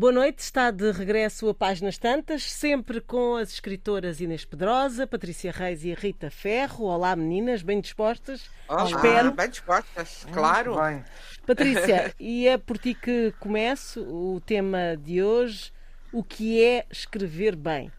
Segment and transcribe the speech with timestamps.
[0.00, 5.52] Boa noite, está de regresso a Páginas Tantas, sempre com as escritoras Inês Pedrosa, Patrícia
[5.52, 6.86] Reis e Rita Ferro.
[6.86, 8.48] Olá meninas, bem dispostas?
[8.66, 9.30] Olá, Espero.
[9.32, 10.80] bem dispostas, claro.
[10.80, 11.04] Bem,
[11.46, 15.70] Patrícia, e é por ti que começo o tema de hoje,
[16.10, 17.92] o que é escrever bem?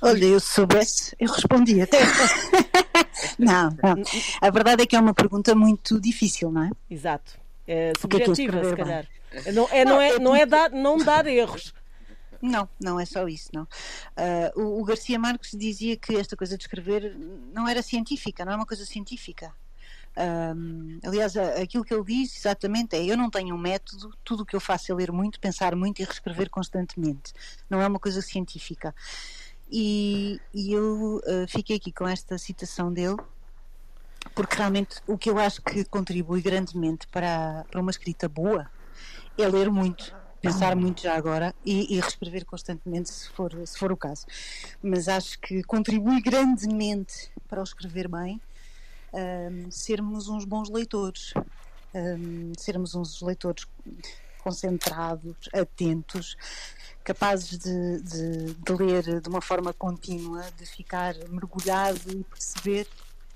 [0.00, 1.88] Olha, eu se soubesse, eu respondia.
[3.36, 4.04] não, não.
[4.40, 6.70] A verdade é que é uma pergunta muito difícil, não é?
[6.88, 7.40] Exato.
[7.66, 9.08] É O que é que é subjetiva, se escrever calhar.
[9.52, 11.72] Não é, não é, não é dar, não dar erros.
[12.42, 13.66] Não, não é só isso, não.
[14.16, 17.16] Ah, o, o Garcia Marques dizia que esta coisa de escrever
[17.54, 19.50] não era científica, não é uma coisa científica.
[20.16, 24.42] Ahm, aliás, a- aquilo que ele diz exatamente é: eu não tenho um método, tudo
[24.42, 27.32] o que eu faço é ler muito, pensar muito e reescrever constantemente.
[27.68, 28.94] Não é uma coisa científica.
[29.70, 33.16] E, e eu ah, fiquei aqui com esta citação dele,
[34.34, 38.70] porque realmente o que eu acho que contribui grandemente para, para uma escrita boa
[39.38, 43.90] é ler muito, pensar muito já agora e, e reescrever constantemente se for, se for
[43.92, 44.24] o caso.
[44.82, 48.40] Mas acho que contribui grandemente para o escrever bem
[49.12, 51.32] ahm, sermos uns bons leitores,
[51.94, 53.66] ahm, sermos uns leitores
[54.38, 56.36] concentrados, atentos,
[57.02, 62.86] capazes de, de- de ler de uma forma contínua, de ficar mergulhado e perceber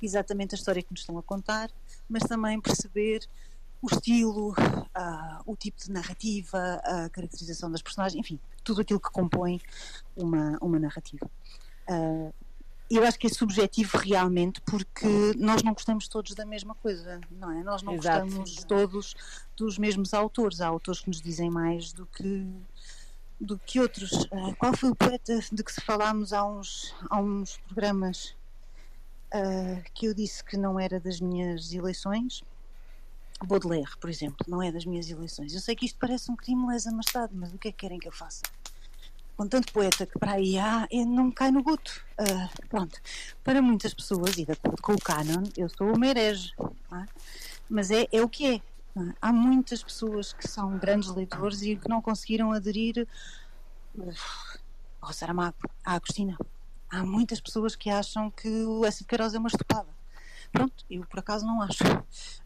[0.03, 1.71] exatamente a história que nos estão a contar,
[2.09, 3.21] mas também perceber
[3.81, 4.55] o estilo,
[4.95, 9.61] ah, o tipo de narrativa, a caracterização das personagens, enfim, tudo aquilo que compõe
[10.17, 11.31] uma, uma narrativa.
[11.89, 12.33] Ah,
[12.91, 17.51] eu acho que é subjetivo realmente porque nós não gostamos todos da mesma coisa, não
[17.51, 17.63] é?
[17.63, 18.25] Nós não Exato.
[18.25, 19.15] gostamos todos
[19.55, 20.61] dos mesmos autores.
[20.61, 22.47] Há autores que nos dizem mais do que
[23.41, 24.27] do que outros.
[24.33, 28.35] Ah, qual foi o poeta de que se falámos há uns, há uns programas
[29.33, 32.43] ah, que eu disse que não era das minhas eleições?
[33.47, 35.55] Baudelaire, por exemplo, não é das minhas eleições.
[35.55, 37.99] Eu sei que isto parece um crime lesa majestade, mas o que é que querem
[37.99, 38.43] que eu faça?
[39.37, 42.05] Com tanto poeta que para aí há, não cai no guto.
[42.19, 43.01] Ah, pronto.
[43.45, 46.53] Para muitas pessoas, e de acordo com o canon, eu sou uma herege.
[46.93, 47.07] é?
[47.71, 48.55] Mas é, é o que é.
[48.57, 48.63] é?
[49.23, 53.07] Há muitas pessoas que são grandes leitores e que não conseguiram aderir
[53.95, 54.59] uf,
[55.01, 56.37] ao Saramago, à Agostina.
[56.91, 58.99] Há muitas pessoas que acham que o S.
[58.99, 59.98] de Queiroz é uma estupada.
[60.53, 61.85] Pronto, eu por acaso não acho.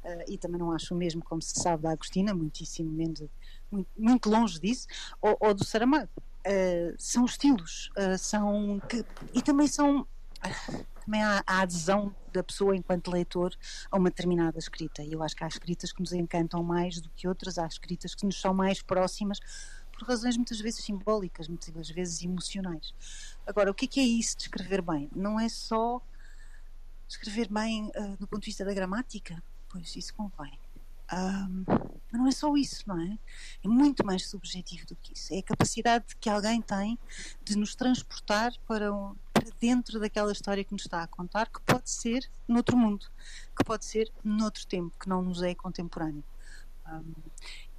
[0.04, 3.22] Ah, e também não acho o mesmo, como se sabe, da Agostina, muitíssimo menos,
[3.70, 4.86] muito, muito longe disso,
[5.20, 6.08] ou, ou do Saramago.
[6.44, 8.80] Ah, são estilos, ah, são.
[8.88, 9.04] Que,
[9.34, 10.06] e também são.
[11.04, 13.54] também há a adesão da pessoa enquanto leitor
[13.91, 15.02] a uma determinada escrita.
[15.02, 18.14] E eu acho que há escritas que nos encantam mais do que outras, há escritas
[18.14, 19.38] que nos são mais próximas
[19.92, 22.94] por razões muitas vezes simbólicas, muitas vezes emocionais.
[23.46, 25.08] Agora, o que é, que é isso de escrever bem?
[25.14, 26.00] Não é só
[27.12, 30.58] escrever bem ah, do ponto de vista da gramática, pois isso convém.
[31.10, 31.64] Ahm,
[32.10, 33.18] mas não é só isso, não é?
[33.62, 35.34] É muito mais subjetivo do que isso.
[35.34, 36.98] É a capacidade que alguém tem
[37.44, 41.60] de nos transportar para, um- para dentro daquela história que nos está a contar, que
[41.62, 43.06] pode ser noutro mundo,
[43.56, 46.24] que pode ser noutro tempo, que não nos é contemporâneo.
[46.86, 47.12] Ahm,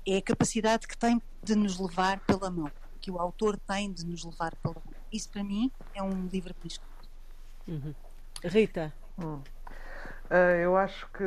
[0.05, 2.71] é a capacidade que tem de nos levar pela mão,
[3.01, 4.94] que o autor tem de nos levar pela mão.
[5.11, 7.95] Isso para mim é um livro que escreve.
[8.44, 11.24] Rita, ah, eu acho que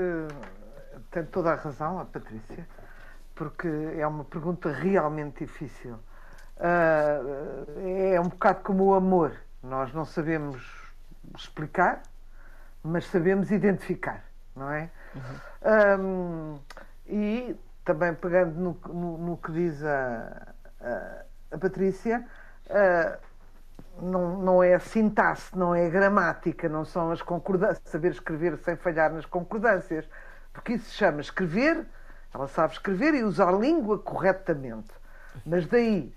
[1.11, 2.67] tem toda a razão a Patrícia,
[3.35, 5.99] porque é uma pergunta realmente difícil.
[6.59, 7.19] Ah,
[8.15, 9.33] é um bocado como o amor.
[9.63, 10.63] Nós não sabemos
[11.37, 12.03] explicar,
[12.83, 14.25] mas sabemos identificar,
[14.55, 14.91] não é?
[15.63, 16.59] Ahm,
[17.07, 21.23] e também pegando no, no- no que diz a, a,
[21.53, 22.25] a Patrícia,
[22.71, 23.19] ah,
[24.01, 28.57] não, não é a sintaxe, não é a gramática, não são as concordâncias, saber escrever
[28.59, 30.09] sem falhar nas concordâncias,
[30.53, 31.87] porque isso se chama escrever,
[32.33, 34.93] ela sabe escrever e usar a língua corretamente.
[35.45, 36.15] Mas daí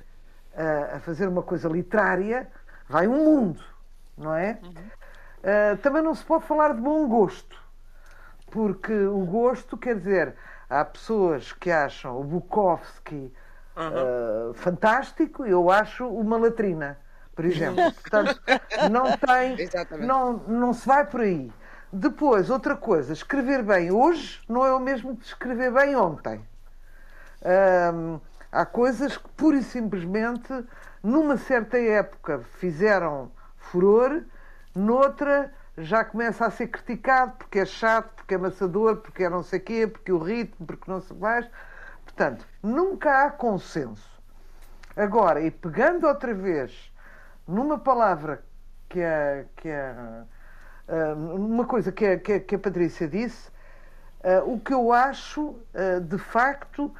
[0.55, 2.47] ah, a fazer uma coisa literária
[2.87, 3.63] vai um mundo,
[4.17, 4.59] não é?
[5.43, 7.61] Ah, também não se pode falar de bom gosto,
[8.51, 10.35] porque o gosto quer dizer,
[10.69, 13.33] há pessoas que acham o Bukowski
[13.75, 16.97] ah, fantástico e eu acho uma latrina,
[17.39, 17.93] por exemplo.
[17.93, 18.41] Portanto,
[18.91, 20.05] não tem, Exatamente.
[20.05, 21.49] não, não se vai por aí.
[21.89, 26.45] Depois, outra coisa, escrever bem hoje não é o mesmo que escrever bem ontem.
[27.93, 28.19] Hum,
[28.51, 30.53] há coisas que pura e simplesmente
[31.01, 34.21] numa certa época fizeram furor,
[34.75, 39.43] noutra já começa a ser criticado porque é chato, porque é amassador, porque é não
[39.43, 41.49] sei quê, porque o ritmo, porque não se mais.
[42.03, 44.19] Portanto, nunca há consenso.
[44.93, 46.88] Agora, e pegando outra vez
[47.49, 48.43] numa palavra
[48.87, 50.25] que a, que a,
[51.15, 53.51] numa coisa que a, que a, Patrícia disse,
[54.45, 55.55] o que eu acho,
[56.07, 56.93] de facto,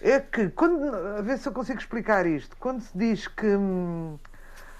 [0.00, 4.18] é que, quando, a ver se eu consigo explicar isto, quando se diz que hum,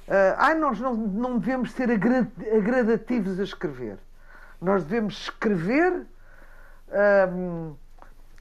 [0.09, 3.99] ah, nós não, não devemos ser agradativos a escrever,
[4.61, 6.07] nós devemos escrever
[7.33, 7.75] um,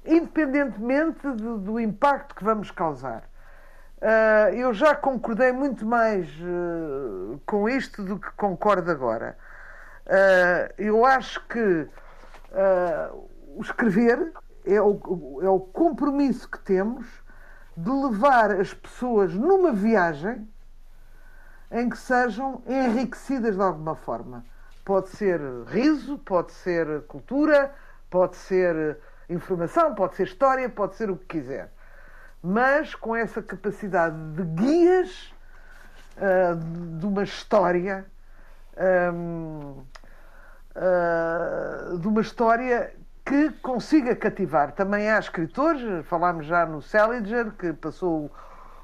[0.06, 3.24] independentemente do, do, impacto que vamos causar.
[4.03, 9.38] Uh, eu já concordei muito mais uh, com isto do que concordo agora.
[10.05, 11.88] Uh, eu acho que
[13.55, 14.33] o escrever
[14.65, 17.07] é o, é o compromisso que temos
[17.77, 20.47] de levar as pessoas numa viagem
[21.71, 24.45] em que sejam enriquecidas de alguma forma.
[24.83, 27.73] Pode ser riso, pode ser cultura,
[28.09, 28.97] pode ser
[29.29, 31.71] informação, pode ser história, pode ser o que quiser.
[32.44, 35.34] Mas com essa capacidade de guias
[36.18, 38.06] uh, de uma história,
[39.13, 39.86] um, uh,
[40.75, 42.94] ah, de uma história
[43.24, 44.74] que consiga cativar.
[44.74, 48.30] Também há escritores, falámos já no Salinger, que passou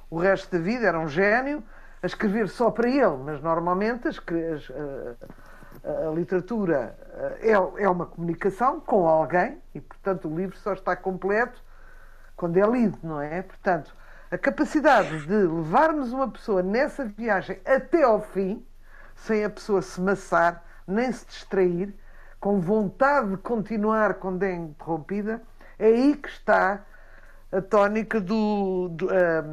[0.09, 1.61] o resto da vida, era um gênio,
[2.01, 4.71] a escrever só para ele, mas normalmente as, as,
[5.83, 6.97] a, a, literatura
[7.41, 11.61] é, é uma comunicação com alguém e, portanto, o livro só está completo
[12.39, 13.41] quando é lido, não é?
[13.41, 13.93] Portanto,
[14.31, 18.65] a capacidade de levarmos uma pessoa nessa viagem até ao fim,
[19.13, 21.93] sem a pessoa se maçar, nem se distrair,
[22.39, 25.41] com vontade de continuar quando é interrompida,
[25.77, 26.79] é aí que está
[27.51, 29.43] a tónica do, do a,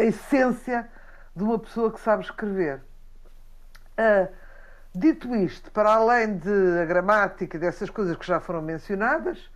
[0.00, 0.90] a, essência
[1.36, 2.82] de uma pessoa que sabe escrever.
[3.96, 4.26] Uh,
[4.92, 9.53] dito isto, para além de a gramática dessas coisas que já foram mencionadas,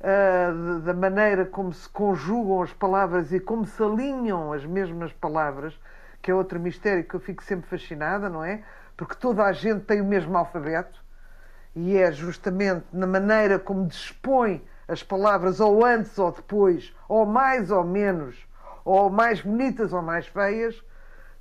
[0.00, 5.78] uh, da maneira como se conjugam as palavras e como se alinham as mesmas palavras,
[6.22, 8.62] que é outro mistério que eu fico sempre fascinada, não é?
[9.00, 11.02] porque toda a gente tem o mesmo alfabeto
[11.74, 17.70] e é justamente na maneira como dispõe as palavras ou antes ou depois, ou mais
[17.70, 18.46] ou menos,
[18.84, 20.84] ou mais bonitas ou mais feias,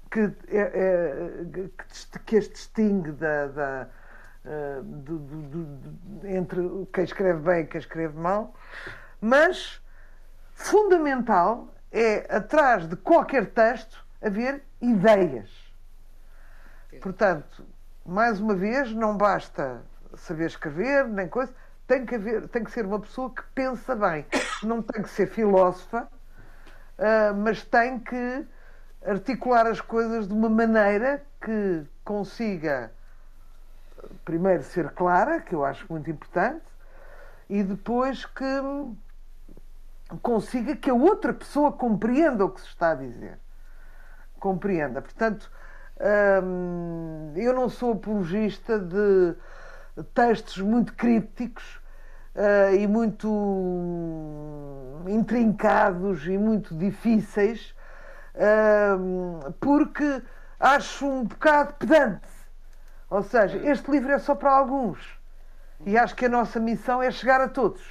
[0.09, 1.69] que, é, é,
[2.25, 3.88] que as distingue da, da
[4.45, 6.62] uh, do, do, do, entre
[6.94, 8.53] quem escreve bem e quem escreve mal.
[9.21, 9.81] Mas
[10.53, 15.69] fundamental é, atrás de qualquer texto, haver ideias
[17.01, 17.65] Portanto,
[18.06, 19.81] mais uma vez, não basta
[20.15, 21.53] saber escrever, nem coisa.
[21.88, 24.25] Tem que, haver, tem que ser uma pessoa que pensa bem.
[24.63, 26.07] Não tem que ser filósofa,
[26.97, 28.45] uh, mas tem que
[29.06, 32.92] articular as coisas de uma maneira que consiga,
[34.23, 36.65] primeiro, ser clara, que eu acho muito importante,
[37.49, 38.45] e depois que
[40.21, 43.37] consiga que a outra pessoa compreenda o que se está a dizer.
[44.39, 45.01] Compreenda.
[45.01, 45.51] Portanto,
[47.35, 49.35] eu não sou apologista de
[50.13, 51.79] textos muito crípticos
[52.35, 53.27] uh, e muito
[55.07, 57.75] intrincados e muito difíceis,
[58.35, 60.21] uh, porque
[60.59, 62.38] acho um bocado pedante.
[63.09, 65.17] Ou seja, este livro é só para alguns.
[65.85, 67.81] E acho que a nossa missão é chegar a todos.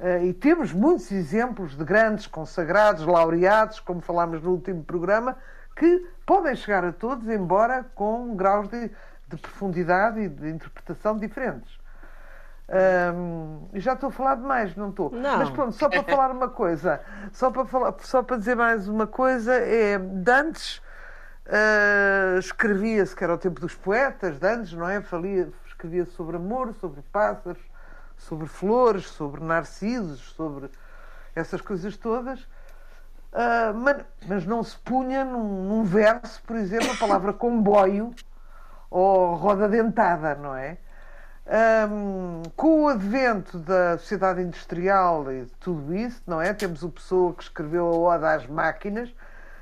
[0.00, 5.36] Uh, e temos muitos exemplos de grandes consagrados, laureados, como falámos no último programa,
[5.74, 8.90] que podem chegar a todos, embora com graus de,
[9.28, 11.78] de profundidade e de interpretação diferentes.
[13.14, 15.10] Um, já estou a falar demais, não estou.
[15.10, 15.38] Não.
[15.38, 17.00] Mas pronto, só para falar uma coisa,
[17.32, 20.82] só para, falar, só para dizer mais uma coisa, é Dantes
[21.48, 25.02] uh, escrevia-se, que era o tempo dos poetas, Dantes, não é?
[25.66, 27.62] escrevia sobre amor, sobre pássaros,
[28.16, 30.70] sobre flores, sobre narcisos, sobre
[31.34, 32.40] essas coisas todas.
[33.32, 38.12] Uh, mas, mas, não se punha num, num, verso, por exemplo, a palavra comboio
[38.90, 40.78] ou roda dentada, não é?
[41.90, 46.52] Um, com o advento da sociedade industrial e de tudo isso, não é?
[46.52, 49.10] Temos o Pessoa que escreveu a Oda às Máquinas.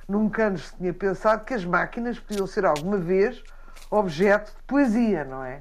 [0.08, 3.42] Nunca antes tinha pensado que as máquinas podiam ser alguma vez
[3.90, 5.60] objeto de poesia, não é?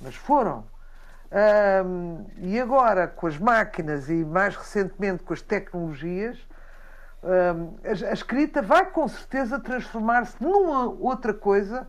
[0.00, 0.64] Mas foram.
[2.38, 6.38] E agora, com as máquinas e mais recentemente com as tecnologias,
[8.08, 11.86] a escrita vai com certeza transformar-se numa outra coisa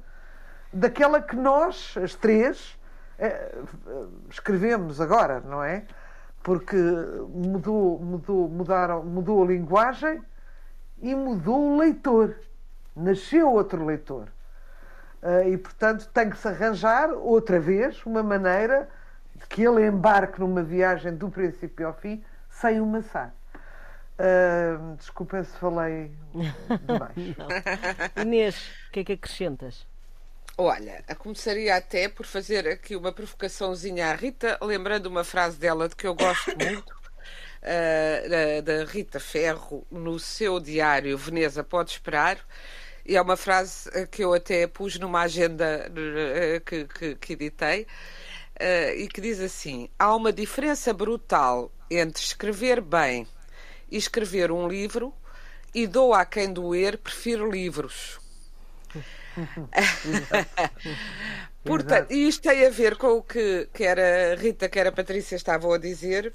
[0.72, 2.78] daquela que nós, as três,
[3.20, 3.56] eh,
[4.30, 5.86] escrevemos agora, não é?
[6.42, 6.76] Porque
[7.30, 10.22] mudou, mudou, mudaram, mudou a linguagem
[11.02, 12.36] e mudou o leitor.
[12.96, 14.28] Nasceu outro leitor.
[15.24, 18.90] Ah, e, portanto, tem que se arranjar outra vez uma maneira
[19.36, 23.34] de que ele embarque numa viagem do princípio ao fim sem o maçar.
[24.14, 26.12] Uh, desculpa se falei
[26.86, 27.16] demais.
[28.22, 28.56] Inês,
[28.90, 29.88] o que é que acrescentas?
[30.56, 35.96] Olha, começaria até por fazer aqui uma provocaçãozinha à Rita, lembrando uma frase dela de
[35.96, 36.96] que eu gosto muito,
[37.64, 42.38] uh, da Rita Ferro no seu diário Veneza Pode Esperar.
[43.06, 45.92] E é uma frase que eu até pus numa agenda
[46.66, 47.86] que, que, que editei.
[48.54, 53.28] Uh, e que diz assim: há uma diferença brutal entre escrever bem
[53.90, 55.14] e escrever um livro,
[55.74, 58.20] e dou a quem doer, prefiro livros.
[61.64, 65.36] Portanto, e isto tem a ver com o que quer a Rita, quer a Patrícia
[65.36, 66.34] estavam a dizer,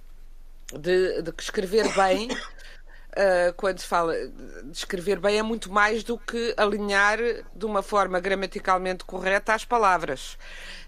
[0.73, 6.03] de, de que escrever bem, uh, quando se fala de escrever bem, é muito mais
[6.03, 7.19] do que alinhar
[7.55, 10.39] de uma forma gramaticalmente correta as palavras.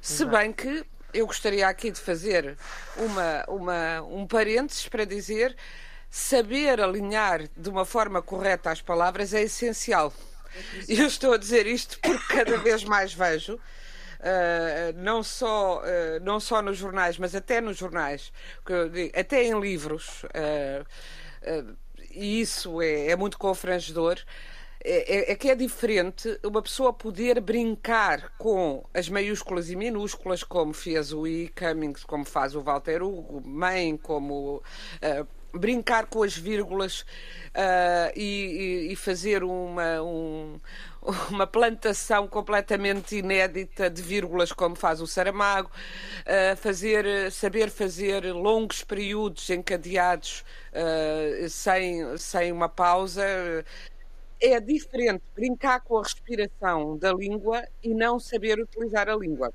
[0.01, 2.57] Se bem que eu gostaria aqui de fazer
[2.97, 5.57] uma, uma, um parênteses para dizer
[6.11, 10.13] saber alinhar de uma forma correta as palavras é essencial.
[10.89, 13.59] E eu estou a dizer isto porque cada vez mais vejo,
[14.97, 18.33] não, só, uh, não só nos jornais, mas até nos jornais,
[19.15, 21.77] até em livros, uh,
[22.11, 24.19] e isso é, é muito confrangedor
[24.83, 30.43] é, é, é, que é diferente uma pessoa poder brincar com as maiúsculas e minúsculas,
[30.43, 31.49] como fez o E.
[31.51, 38.89] Cummings, como faz o Walter Hugo, mãe, como uh, brincar com as vírgulas uh, e,
[38.91, 40.61] e, fazer uma, um,
[41.31, 48.83] uma plantação completamente inédita de vírgulas, como faz o Saramago, uh, fazer, saber fazer longos
[48.83, 50.45] períodos encadeados
[51.49, 53.25] sem, sem uma pausa
[54.41, 59.53] é diferente brincar com a respiração da língua e não saber utilizar a língua.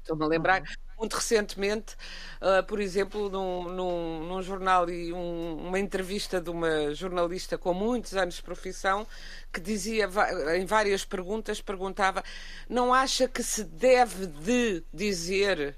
[0.00, 0.66] Estou-me a lembrar, uhum.
[1.00, 1.96] Muito recentemente,
[2.42, 7.72] uh, por exemplo, num, num, num jornal e um, uma entrevista de uma jornalista com
[7.72, 9.06] muitos anos de profissão
[9.50, 10.08] que dizia
[10.56, 12.22] em várias perguntas, perguntava,
[12.68, 15.74] não acha que se deve de dizer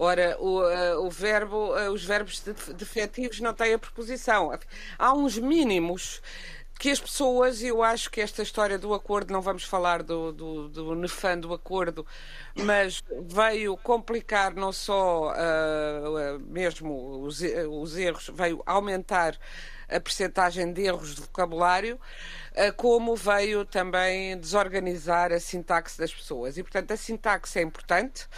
[0.00, 2.40] Ora, o, uh, o verbo, uh, os verbos
[2.76, 4.56] defetivos não têm a preposição.
[4.96, 6.22] Há uns mínimos
[6.78, 10.68] que as pessoas, eu acho que esta história do acordo, não vamos falar do, do,
[10.68, 12.06] do nefando acordo,
[12.54, 19.36] mas veio complicar não só uh, mesmo os, os, erros, veio aumentar
[19.88, 26.56] a percentagem de erros de vocabulário, uh, como veio também desorganizar a sintaxe das pessoas.
[26.58, 28.28] E, portanto, a sintaxe é importante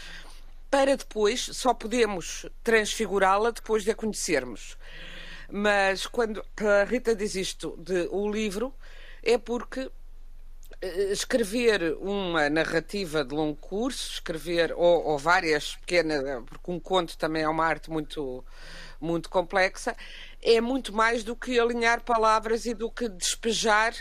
[0.71, 4.79] para depois, só podemos transfigurá-la depois de a conhecermos.
[5.51, 8.75] Mas quando a Rita diz isto de o livro,
[9.23, 9.91] é porque
[10.81, 17.19] eh, escrever uma narrativa de longo curso, escrever ou, ou, várias pequenas, porque um conto
[17.19, 18.45] também é uma arte muito
[19.01, 19.97] muito complexa,
[20.43, 23.95] é muito mais do que alinhar palavras e do que despejar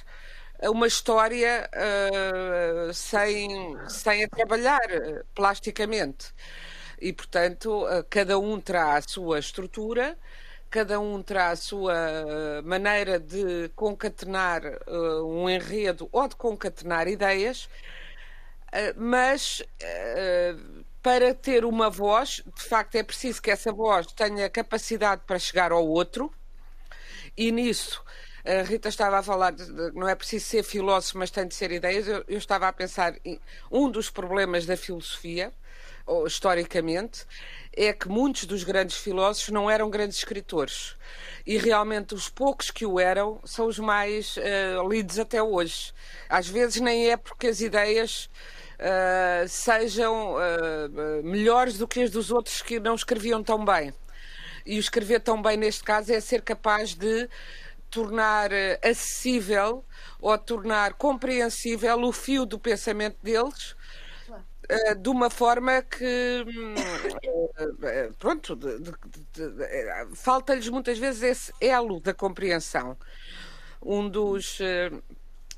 [0.61, 4.81] uma história uh, sem, sem a trabalhar
[5.33, 6.33] plasticamente.
[7.01, 10.17] E, portanto, cada um terá a sua estrutura
[10.69, 17.07] cada um terá a sua eh, maneira de concatenar uh, um enredo ou de concatenar
[17.07, 17.65] ideias,
[18.67, 24.49] uh, mas uh, para ter uma voz, de facto é preciso que essa voz tenha
[24.49, 26.31] capacidade para chegar ao outro,
[27.35, 28.03] e nisso.
[28.45, 31.71] A Rita estava a falar, de, não é preciso ser filósofo, mas tem de ser
[31.71, 32.07] ideias.
[32.07, 33.39] Eu, eu estava a pensar em
[33.71, 35.53] um dos problemas da filosofia,
[36.25, 37.25] historicamente,
[37.75, 40.95] é que muitos dos grandes filósofos não eram grandes escritores.
[41.45, 45.93] E realmente os poucos que o eram são os mais uh, lidos até hoje.
[46.27, 48.29] Às vezes nem é porque as ideias
[48.79, 53.93] uh, sejam uh, melhores do que as dos outros que não escreviam tão bem.
[54.65, 57.29] E o escrever tão bem neste caso é ser capaz de
[57.89, 58.51] tornar
[58.83, 59.83] acessível
[60.21, 63.75] ou tornar compreensível o fio do pensamento deles
[64.69, 66.75] eh, de uma forma que hum,
[67.83, 68.57] eh, pronto
[70.13, 72.95] falta-lhes muitas vezes esse elo da compreensão
[73.81, 74.91] um dos eh,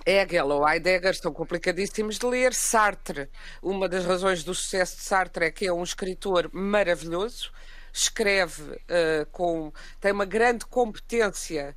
[0.06, 2.53] Hegel ou Heidegger são complicadíssimos de ler.
[2.53, 3.30] Sartre,
[3.62, 7.51] uma das razões do sucesso de Sartre é que é um escritor maravilhoso,
[7.94, 9.72] escreve uh, com.
[10.00, 11.75] tem uma grande competência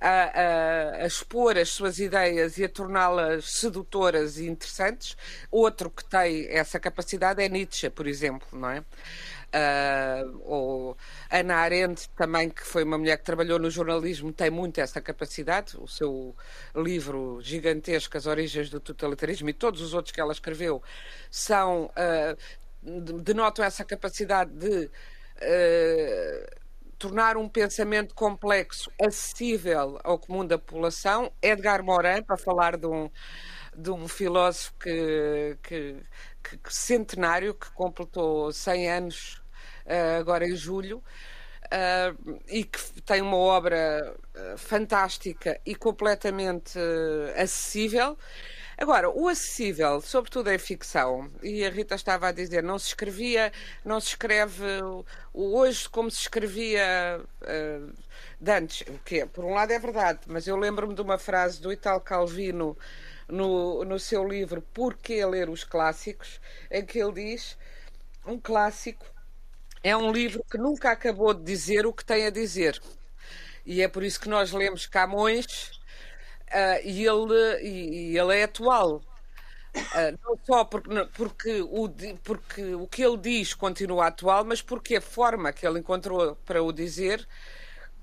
[0.00, 5.16] a, a, a, expor as suas ideias e a torná-las sedutoras e interessantes.
[5.50, 8.84] Outro que tem essa capacidade é Nietzsche, por exemplo, não é?
[9.54, 10.96] Uh, ou
[11.30, 15.76] Ana Arendt também, que foi uma mulher que trabalhou no jornalismo, tem muito essa capacidade.
[15.78, 16.34] O seu
[16.74, 20.82] livro gigantesco, As Origens do Totalitarismo, e todos os outros que ela escreveu,
[21.30, 22.36] são uh,
[23.22, 26.63] denotam essa capacidade de uh,
[27.04, 31.30] tornar um pensamento complexo acessível ao comum da população.
[31.42, 33.10] Edgar Morin, para falar de um,
[33.76, 35.96] de um filósofo que, que,
[36.42, 39.42] que, que centenário, que completou 100 anos
[39.84, 41.04] uh, agora em julho,
[41.66, 46.78] uh, e que tem uma obra uh, fantástica e completamente
[47.36, 48.16] acessível.
[48.84, 53.50] Agora, o acessível, sobretudo em ficção, e a Rita estava a dizer, não se escrevia,
[53.82, 54.62] não se escreve
[55.32, 57.94] hoje como se escrevia uh,
[58.46, 61.72] antes, o que por um lado é verdade, mas eu lembro-me de uma frase do
[61.72, 62.76] Italo Calvino
[63.26, 66.38] no, no seu livro Por que ler os clássicos,
[66.70, 67.56] em que ele diz
[68.26, 69.06] um clássico
[69.82, 72.78] é um livro que nunca acabou de dizer o que tem a dizer.
[73.64, 75.70] E é por isso que nós lemos Camões
[76.54, 79.02] uh, e, ele, e, e, ele é atual.
[79.76, 81.90] Uh, não só porque, porque, o,
[82.22, 86.62] porque o que ele diz continua atual, mas porque a forma que ele encontrou para
[86.62, 87.26] o dizer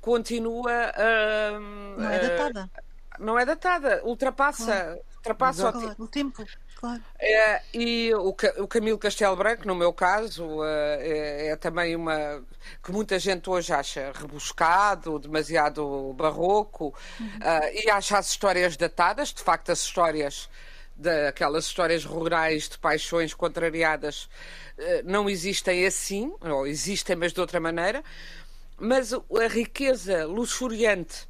[0.01, 0.91] continua.
[0.97, 1.59] Uh,
[1.97, 2.71] não é datada.
[3.19, 5.01] não é datada, ultrapassa, claro.
[5.15, 6.43] ultrapassa o, o tempo.
[6.81, 6.99] Claro.
[7.19, 12.43] É, e o, o Camilo Castelo Branco, no meu caso, é, é, também uma
[12.83, 17.27] que muita gente hoje acha rebuscado, demasiado barroco, uhum.
[17.27, 19.31] uh, e acha as histórias datadas.
[19.31, 20.49] De facto, as histórias
[20.95, 24.23] daquelas histórias rurais de paixões contrariadas
[24.79, 28.03] uh, não existem assim, ou existem, mas de outra maneira.
[28.75, 31.29] Mas a riqueza luxuriante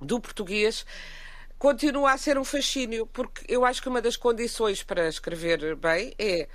[0.00, 0.86] do português
[1.64, 6.12] continua a ser um fascínio, porque eu acho que uma das condições para escrever bem
[6.18, 6.46] é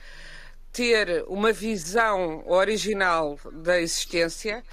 [0.72, 4.64] ter uma visão original da existência,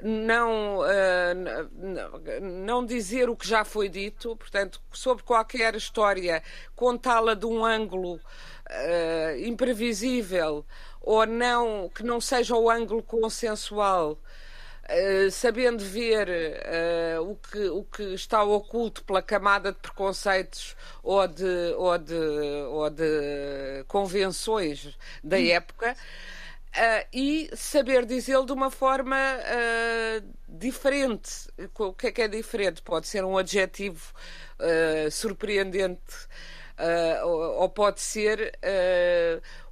[0.00, 6.40] não, uh, não dizer o que já foi dito, portanto, sobre qualquer história,
[6.76, 10.64] contá-la de um ângulo uh, imprevisível
[11.00, 14.16] ou não, que não seja o ângulo consensual
[14.92, 21.28] eh, sabendo ver uh, o, que, o que está oculto pela camada de preconceitos ou
[21.28, 22.14] de, ou de,
[22.68, 25.46] ou de convenções da hum.
[25.46, 25.96] época.
[26.70, 29.16] Uh, e saber dizê-lo de uma forma
[30.48, 31.48] diferente.
[31.78, 32.82] O que é que é diferente?
[32.82, 34.12] Pode ser um adjetivo
[35.10, 36.28] surpreendente
[37.24, 38.56] ou, ou, pode ser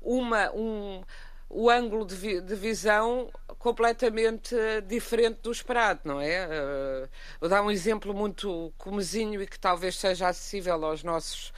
[0.01, 1.03] uma, um,
[1.49, 4.55] o ângulo de, vi de visão completamente
[4.87, 6.47] diferente do esperado, não é?
[6.47, 7.09] Uh,
[7.41, 11.49] vou dar um exemplo muito comezinho e que talvez seja acessível aos nossos,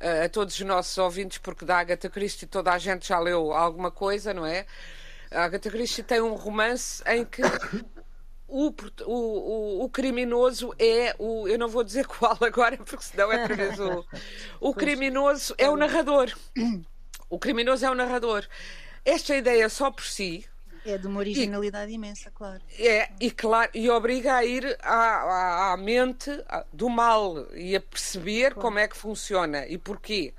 [0.00, 3.52] uh, a todos os nossos ouvintes, porque da Agatha Christie toda a gente já leu
[3.52, 4.66] alguma coisa, não é?
[5.30, 7.42] A Agatha Christie tem um romance em que
[8.46, 8.72] o,
[9.04, 11.46] o, o, criminoso é o.
[11.46, 14.06] Eu não vou dizer qual agora, porque senão é outra vez o.
[14.60, 16.32] O criminoso é o narrador.
[17.28, 18.46] O criminoso é o narrador.
[19.04, 20.46] Esta ideia só por si.
[20.84, 22.60] É de uma originalidade e, imensa, claro.
[22.78, 26.30] É, e claro, e obriga a ir à, à, à mente
[26.72, 28.60] do mal e a perceber claro.
[28.60, 30.34] como é que funciona e porquê.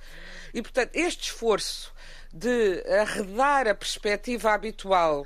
[0.54, 1.94] E portanto, este esforço
[2.34, 5.26] de arredar a perspectiva habitual,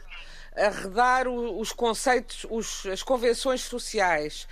[0.55, 4.47] arredar os conceitos, os, as convenções sociais,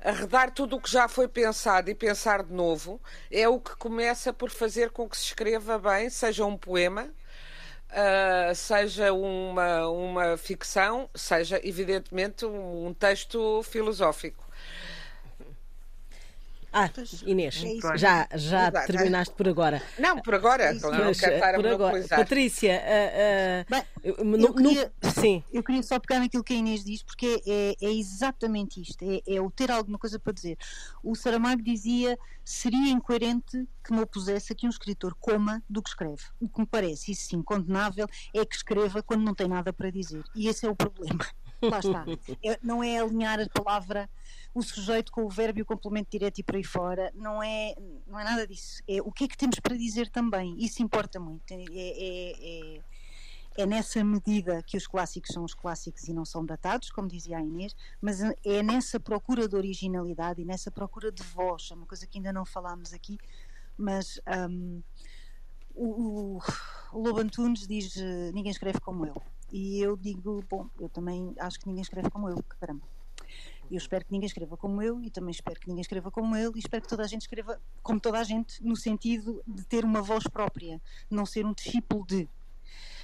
[0.00, 4.32] arredar tudo o que já foi pensado e pensar de novo, é o que começa
[4.32, 7.08] por fazer com que se escreva bem, seja um poema,
[7.92, 14.41] Uh, seja uma, uma ficção, seja evidentemente um, um texto filosófico.
[16.72, 16.88] Ah,
[17.26, 19.82] Inês, é já, já terminaste por agora.
[19.98, 22.08] Não, por agora, é não quero estar por agora.
[22.08, 25.44] Patrícia, uh, uh, Bem, eu, queria, sim.
[25.52, 29.20] eu queria só pegar naquilo que a Inês diz, porque é, é exatamente isto: é,
[29.26, 30.56] é, o ter alguma coisa para dizer.
[31.04, 35.90] O Saramago dizia: seria incoerente que me opusesse a que um escritor coma do que
[35.90, 36.22] escreve.
[36.40, 39.90] O que me parece, isso sim, condenável, é que escreva quando não tem nada para
[39.90, 40.22] dizer.
[40.34, 41.26] E esse é o problema.
[41.62, 42.04] Lá está.
[42.44, 44.08] É, não é alinhar a palavra
[44.54, 47.10] o sujeito com o verbo e o complemento direto e por aí fora.
[47.14, 47.74] Não é,
[48.06, 48.82] não é nada disso.
[48.86, 50.56] É o que é que temos para dizer também.
[50.58, 51.50] Isso importa muito.
[51.52, 52.80] É, é, é,
[53.58, 57.38] é nessa medida que os clássicos são os clássicos e não são datados, como dizia
[57.38, 61.68] a Inês, mas é nessa procura de originalidade e nessa procura de voz.
[61.70, 63.18] É uma coisa que ainda não falámos aqui,
[63.76, 64.20] mas.
[64.50, 64.82] Um,
[65.74, 66.38] o,
[66.92, 67.96] o Lobo Antunes diz
[68.34, 69.14] ninguém escreve como eu
[69.52, 72.82] e eu digo bom eu também acho que ninguém escreve como eu caramba
[73.70, 76.52] eu espero que ninguém escreva como eu e também espero que ninguém escreva como ele
[76.56, 79.84] e espero que toda a gente escreva como toda a gente, no sentido de ter
[79.84, 82.28] uma voz própria, não ser um discípulo de.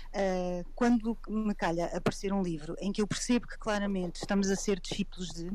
[0.09, 4.57] Uh, quando me calha aparecer um livro em que eu percebo que claramente estamos a
[4.57, 5.51] ser discípulos de,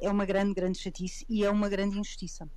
[0.00, 2.48] é uma grande, grande chatice e é uma grande injustiça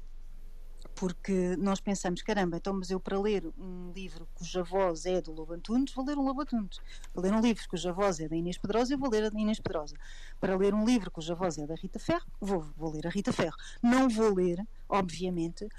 [1.00, 5.32] porque nós pensamos, caramba, então mas eu para ler um livro cuja voz é do
[5.32, 6.82] Lobo Antunes, vou ler um Lobo Antunes.
[7.14, 9.40] Para ler um livro cuja voz é da Inês Pedrosa, eu vou ler a da
[9.40, 9.96] Inês Pedrosa.
[10.42, 13.32] Para ler um livro cuja voz é da Rita Ferro, vou, vou ler a Rita
[13.32, 13.56] Ferro.
[13.82, 15.70] Não vou ler, obviamente,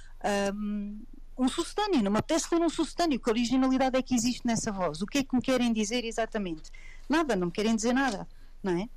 [0.55, 1.03] um,
[1.37, 5.03] um sucedâneo, não me apetece ler um sucedâneo, que originalidade é que existe nessa voz?
[5.03, 6.71] O que é que me querem dizer exatamente?
[7.07, 8.27] Nada, não me querem dizer nada,
[8.63, 8.89] não é?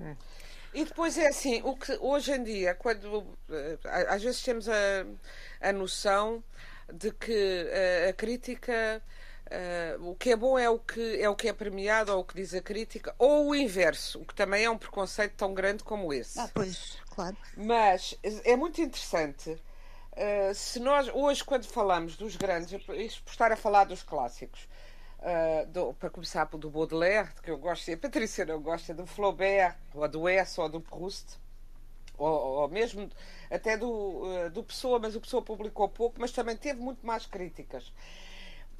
[0.00, 0.16] Uhum.
[0.76, 3.78] E depois é assim, o que hoje em dia, quando eh,
[4.10, 5.06] às vezes temos a,
[5.58, 6.44] a noção
[6.92, 7.66] de que
[8.06, 9.02] a, a crítica
[9.46, 12.24] Uh, o que é bom é o que é o que é premiado ou o
[12.24, 15.84] que diz a crítica ou o inverso, o que também é um preconceito tão grande
[15.84, 16.40] como esse.
[16.40, 17.36] Ah, pois, claro.
[17.56, 23.52] Mas é muito interessante uh, se nós hoje quando falamos dos grandes, isto por estar
[23.52, 24.66] a falar dos clássicos,
[25.20, 29.76] uh, do, para começar do Baudelaire, que eu gosto, a Patrícia não gosta do Flaubert,
[29.94, 31.38] ou do Hesse ou do Proust,
[32.18, 33.10] ou, ou mesmo
[33.50, 37.92] até do, do Pessoa, mas o Pessoa publicou pouco, mas também teve muito mais críticas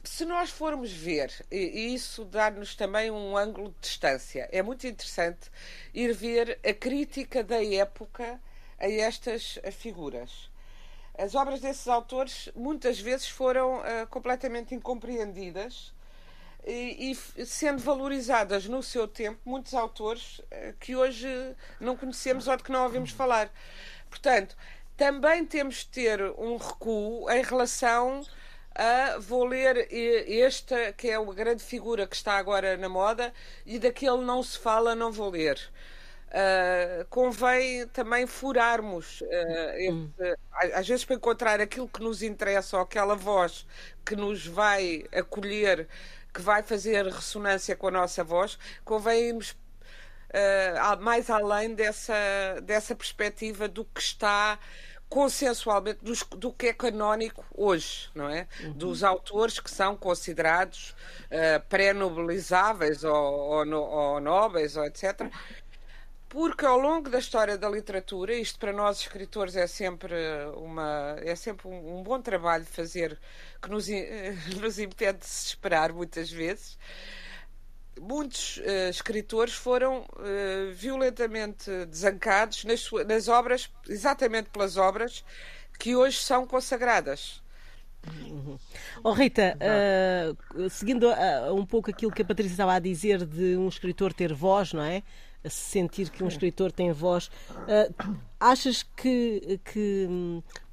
[0.06, 5.50] se nós formos ver, e isso dá-nos também um ângulo de distância, é muito interessante
[5.92, 8.40] ir ver a crítica da época
[8.78, 10.48] a estas figuras.
[11.18, 15.92] As obras desses autores muitas vezes foram uh, completamente incompreendidas
[16.66, 21.28] e, e, sendo valorizadas no seu tempo muitos autores uh, que hoje
[21.80, 23.50] não conhecemos ou de que não ouvimos falar.
[24.10, 24.56] Portanto,
[24.96, 28.22] também temos de ter um recuo em relação
[28.74, 29.88] a vou ler
[30.28, 33.32] esta, que é a grande figura que está agora na moda,
[33.64, 35.58] e daquele não se fala, não vou ler.
[36.26, 40.10] Uh, convém também furarmos uh, hum.
[40.74, 43.64] às vezes para encontrar aquilo que nos interessa ou aquela voz
[44.04, 45.88] que nos vai acolher,
[46.36, 52.12] que vai fazer ressonância com a nossa voz, convém irmos uh, mais além dessa,
[52.62, 54.58] dessa perspectiva do que está
[55.08, 58.46] consensualmente dos, do que é canónico hoje, não é?
[58.60, 58.72] Uhum.
[58.72, 60.94] Dos autores que são considerados
[61.30, 65.22] uh, pré-nobilizáveis ou, ou, ou nobres, ou etc.
[66.28, 70.14] Porque ao longo da história da literatura, isto para nós escritores é sempre
[70.56, 73.18] uma é sempre um, um bom trabalho fazer
[73.62, 73.86] que nos,
[74.60, 76.76] nos impede de se esperar muitas vezes
[78.00, 85.24] muitos uh, escritores foram uh, violentamente desancados nas, nas, obras, exatamente pelas obras
[85.78, 87.42] que hoje são consagradas.
[88.06, 88.56] Uhum.
[89.02, 91.08] Oh, Rita, uh, seguindo
[91.52, 94.82] um pouco aquilo que a Patrícia estava a dizer de um escritor ter voz, não
[94.82, 95.02] é?
[95.48, 97.30] Sentir que um escritor tem voz,
[98.38, 100.08] achas que, que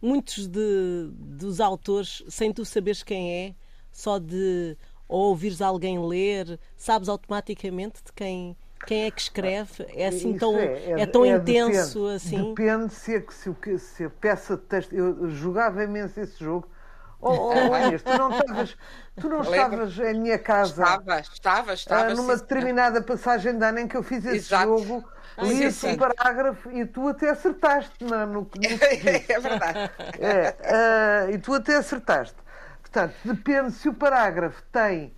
[0.01, 3.55] muitos de, dos autores, sem tu saberes quem é,
[3.91, 8.57] só de ou ouvires alguém ler, sabes automaticamente de quem,
[8.87, 9.85] quem é que escreve?
[9.89, 12.53] É assim tão, é, é, é tão é, intenso depende, assim?
[12.53, 14.93] Depende se, é, se, se a peça de texto.
[14.93, 16.67] Eu jogava imenso esse jogo.
[17.25, 18.77] Oh, oh, tu não estavas,
[19.15, 20.83] tu não estavas em minha casa.
[20.83, 22.11] Estava, estava, estava.
[22.11, 24.65] Ah, numa determinada passagem de ano em que eu fiz esse Exato.
[24.65, 28.49] jogo, li esse um parágrafo e tu até acertaste no, no, no
[29.29, 29.91] É verdade.
[30.19, 32.35] É, uh, e tu até acertaste.
[32.81, 35.15] Portanto, depende se o parágrafo tem.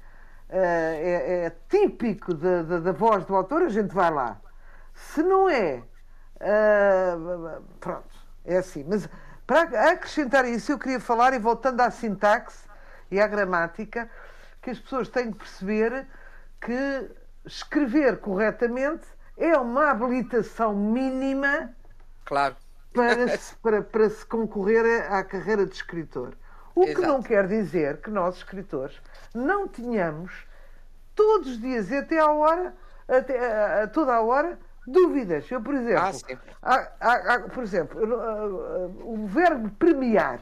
[0.48, 4.39] Uh, é, é, típico da, da, da, voz do autor, a gente vai lá.
[4.94, 5.82] Se não é,
[6.39, 8.15] uh, pronto,
[8.46, 8.86] é assim.
[8.88, 9.10] Mas
[9.45, 12.67] para acrescentar isso, eu queria falar, e voltando à sintaxe
[13.12, 14.10] e à gramática,
[14.62, 16.08] que as pessoas têm que perceber
[16.60, 17.12] que
[17.45, 19.05] escrever corretamente
[19.38, 21.73] é uma habilitação mínima
[22.23, 22.55] claro.
[22.91, 26.34] para, se, para, para se concorrer à carreira de escritor.
[26.73, 27.01] O Exato.
[27.01, 28.99] que não quer dizer que nós, escritores,
[29.34, 30.45] não tenhamos
[31.13, 32.75] todos os dias e até à hora,
[33.08, 35.50] até, a, a toda a hora, dúvidas.
[35.52, 38.00] Eu, por exemplo, ah, há, há, há, por exemplo,
[39.04, 40.41] o verbo premiar,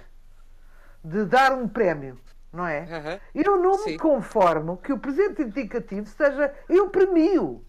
[1.04, 2.18] de dar um prémio,
[2.52, 2.82] não é?
[2.82, 3.44] Uhum.
[3.44, 3.92] Eu não sim.
[3.92, 7.64] me conformo que o presente indicativo seja eu premio.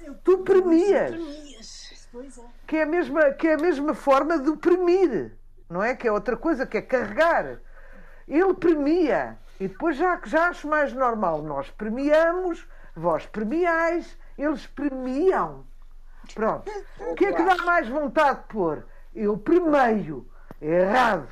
[0.00, 1.12] Eu tu premias.
[1.12, 2.50] É.
[2.66, 5.38] Que é, a mesma, que é a mesma forma de premir
[5.70, 5.94] não é?
[5.94, 7.60] Que é outra coisa, que é carregar.
[8.26, 9.38] Ele premia.
[9.60, 11.42] E depois já, já acho mais normal.
[11.42, 15.64] Nós premiamos, vós premiais, eles premiam.
[16.32, 16.70] Pronto.
[16.98, 18.86] O que é que dá mais vontade de pôr?
[19.14, 20.28] Eu premio.
[20.60, 21.28] É errado.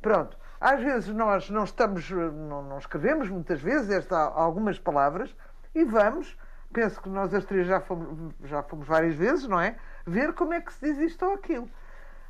[0.00, 0.36] Pronto.
[0.60, 5.34] Às vezes nós não estamos, não, não escrevemos muitas vezes esta, algumas palavras
[5.72, 6.36] e vamos,
[6.72, 9.76] penso que nós as três já fomos, já fomos várias vezes, não é?
[10.04, 11.70] Ver como é que se diz isto ou aquilo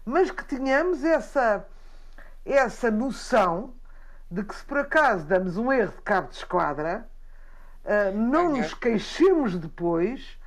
[0.09, 1.66] mas que tenhamos essa,
[2.42, 3.74] essa noção
[4.31, 7.07] de que se por acaso damos um erro de cabo de esquadra,
[7.85, 10.38] uh, não nos queixemos depois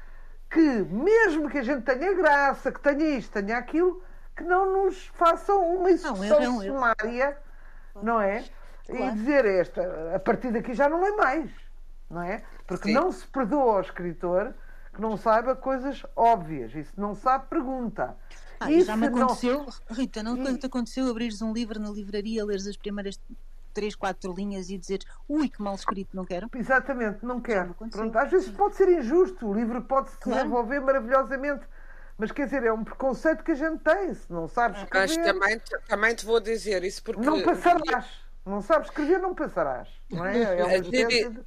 [0.51, 4.03] que, mesmo que a gente tenha graça, que tenha isto, tenha aquilo,
[4.35, 7.37] que não nos façam uma execução não, é sumária,
[8.03, 8.43] não é?
[8.85, 9.05] Claro.
[9.05, 11.49] E dizer esta, a partir daqui já não é mais,
[12.09, 12.43] não é?
[12.67, 12.93] Porque Sim.
[12.93, 14.53] não se perdoa ao escritor
[14.93, 16.75] que não saiba coisas óbvias.
[16.75, 18.17] E se não sabe, pergunta.
[18.59, 19.95] Ah, já me aconteceu, não...
[19.95, 23.17] Rita, não te aconteceu abrires um livro na livraria, leres as primeiras
[23.73, 26.49] três, quatro linhas e dizer ui, que mal escrito, não quero.
[26.55, 27.73] Exatamente, não quero.
[27.73, 30.39] Pronto, às vezes pode ser injusto, o livro pode se claro.
[30.39, 31.65] desenvolver maravilhosamente.
[32.17, 35.17] Mas quer dizer, é um preconceito que a gente tem, se não sabes escrever.
[35.17, 37.21] Mas também, também te vou dizer isso porque.
[37.21, 38.05] Não passarás.
[38.45, 39.89] Não sabes escrever, não passarás.
[40.09, 40.39] Não é?
[40.39, 41.43] é as, edi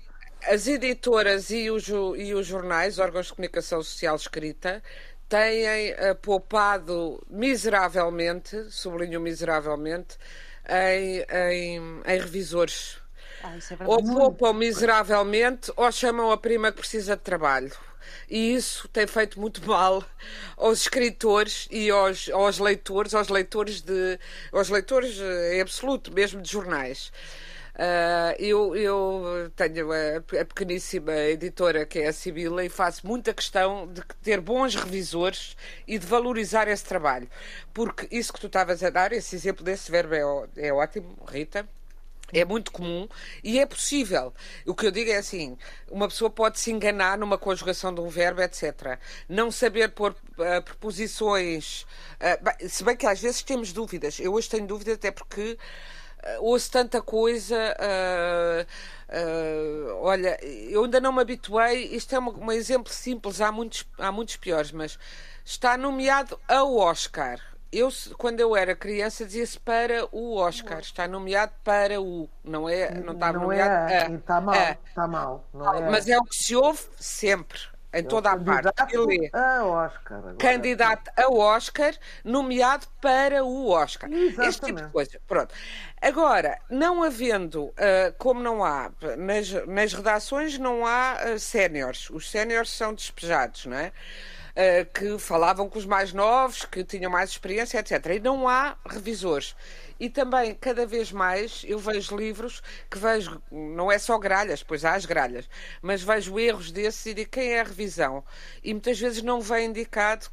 [0.48, 4.82] as editoras e os, e os jornais, órgãos de comunicação social escrita,
[5.28, 10.18] têm uh, poupado miseravelmente, sublinho miseravelmente,
[10.68, 12.98] em, em, em revisores.
[13.42, 17.72] Ah, é ou poupam miseravelmente ou chamam a prima que precisa de trabalho.
[18.28, 20.02] E isso tem feito muito mal
[20.56, 24.18] aos escritores e aos, aos leitores, aos leitores de
[24.52, 27.12] aos leitores eh, em absoluto, mesmo de jornais.
[27.74, 33.34] Uh, eu, eu, tenho a, a, pequeníssima editora que é a Sibila e faço muita
[33.34, 37.28] questão de ter bons revisores e de valorizar esse trabalho.
[37.72, 41.68] Porque isso que tu estavas a dar, esse exemplo desse verbo é, é ótimo, Rita.
[42.32, 43.08] É muito comum
[43.42, 44.32] e é possível.
[44.64, 45.58] O que eu digo é assim:
[45.90, 48.98] uma pessoa pode se enganar numa conjugação de um verbo, etc.
[49.28, 51.82] Não saber pôr uh, preposições.
[52.20, 54.18] Uh, se bem que às vezes temos dúvidas.
[54.18, 55.58] Eu hoje tenho dúvidas até porque
[56.40, 57.76] ouço tanta coisa.
[60.00, 61.86] olha, eu ainda não me habituei.
[61.86, 64.98] Isto é um, um exemplo simples, há muitos, há muitos piores, mas
[65.44, 67.40] está nomeado ao Oscar
[67.74, 70.78] eu, quando eu era criança, dizia-se para o Oscar.
[70.78, 72.28] Está nomeado para o.
[72.42, 72.94] Não é?
[72.94, 73.92] Não está não nomeado.
[73.92, 74.54] É, a, está mal.
[74.86, 75.48] Está mal.
[75.52, 75.90] Não é.
[75.90, 77.58] Mas é o que se ouve sempre.
[77.94, 78.68] Em toda a parte.
[78.92, 80.18] Ele é a Oscar.
[80.18, 80.36] Agora.
[80.36, 84.10] Candidato a Oscar, nomeado para o Oscar.
[84.10, 84.48] Exatamente.
[84.48, 85.20] Este tipo de coisa.
[85.26, 85.54] Pronto.
[86.00, 87.74] Agora, não havendo, uh,
[88.18, 92.10] como não há, nas, nas redações não há uh, séniores.
[92.10, 93.92] Os séniores são despejados, não é?
[94.54, 98.06] uh, que falavam com os mais novos, que tinham mais experiência, etc.
[98.16, 99.54] E não há revisores.
[100.04, 104.84] E também, cada vez mais, eu vejo livros que vejo, não é só gralhas, pois
[104.84, 105.48] há as gralhas,
[105.80, 108.22] mas vejo erros desses e de quem é a revisão.
[108.62, 110.26] E muitas vezes não vem indicado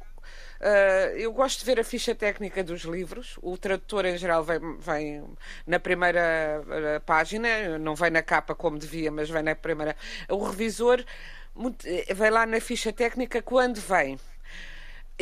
[0.60, 3.36] Uh, eu gosto de ver a ficha técnica dos livros.
[3.42, 5.24] O tradutor, em geral, vem, vem
[5.66, 9.96] na primeira uh, página, não vem na capa como devia, mas vem na primeira.
[10.28, 11.04] O revisor
[11.52, 14.16] muito, eh, vai lá na ficha técnica quando vem.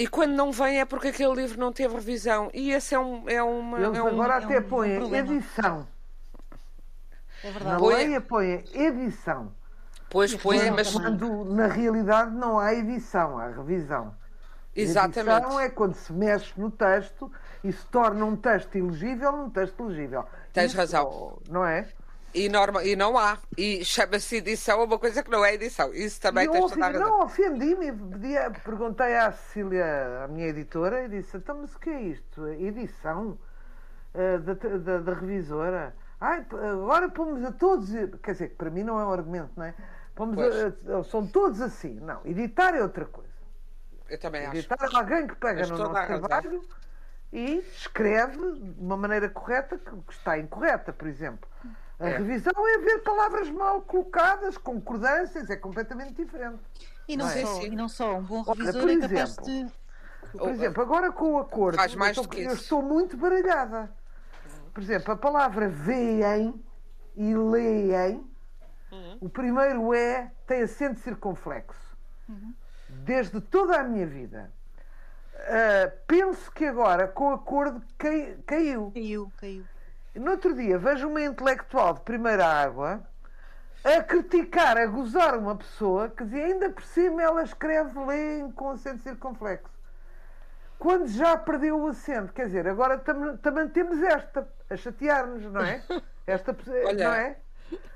[0.00, 2.50] E quando não vem é porque aquele livro não teve revisão.
[2.54, 3.78] E esse é, um, é uma.
[3.78, 5.86] Eles é um, agora é até um, põem um edição.
[7.44, 7.82] É verdade.
[7.82, 9.52] Na lei põe edição.
[10.08, 10.90] Pois põe, mas.
[10.90, 14.16] Quando na realidade não há edição, há revisão.
[14.74, 15.36] Exatamente.
[15.36, 17.30] Edição é quando se mexe no texto
[17.62, 20.24] e se torna um texto elegível num texto legível.
[20.50, 21.38] Tens Isso, razão.
[21.50, 21.86] Não é?
[22.32, 23.38] E, norma, e não há.
[23.56, 25.92] E chama-se edição uma coisa que não é edição.
[25.92, 26.92] Isso também tens toda a.
[26.92, 27.92] Não, ofendi-me.
[28.64, 32.46] Perguntei à Cecília, a minha editora, e disse: então, mas o que é isto?
[32.48, 33.38] Edição
[34.14, 35.94] uh, da, da, da, revisora?
[36.20, 37.90] Ai, agora pomos a todos.
[38.22, 39.74] Quer dizer, para mim não é um argumento, não é?
[40.14, 41.94] Pomos a, são todos assim.
[41.94, 43.30] Não, editar é outra coisa.
[44.08, 44.84] Eu também editar acho.
[44.84, 46.62] Editar é alguém que pega no nosso trabalho
[47.32, 51.48] e escreve de uma maneira correta que está incorreta, por exemplo.
[52.00, 52.16] A é.
[52.16, 56.58] revisão é ver palavras mal colocadas, concordâncias, é completamente diferente.
[57.06, 57.44] E não, não é?
[57.44, 59.66] só, e não só, um bom revisor Olha, é capaz de.
[60.32, 63.90] Por exemplo, agora com o acordo, Faz mais eu, que eu estou muito baralhada.
[64.72, 66.54] Por exemplo, a palavra veem
[67.16, 68.24] e leem,
[68.90, 69.18] uhum.
[69.20, 71.96] o primeiro é tem acento circunflexo.
[72.28, 72.54] Uhum.
[72.88, 74.50] Desde toda a minha vida.
[75.34, 78.90] Uh, penso que agora, com o acordo, cai, caiu.
[78.92, 79.64] Caiu, caiu.
[80.20, 83.02] No outro dia vejo uma intelectual de primeira água
[83.82, 88.68] a criticar, a gozar uma pessoa que dizia ainda por cima ela escreve, lê com
[88.68, 89.72] acento circunflexo.
[90.78, 95.82] Quando já perdeu o acento, quer dizer, agora também temos esta a chatear-nos, não é?
[96.26, 96.54] Esta,
[96.84, 97.36] Olha, não é?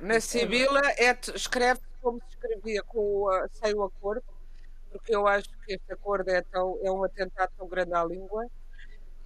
[0.01, 4.25] Na Sibila é, escreve como se escrevia com sem o acordo,
[4.91, 8.49] porque eu acho que este acordo é, tão, é um atentado tão grande à língua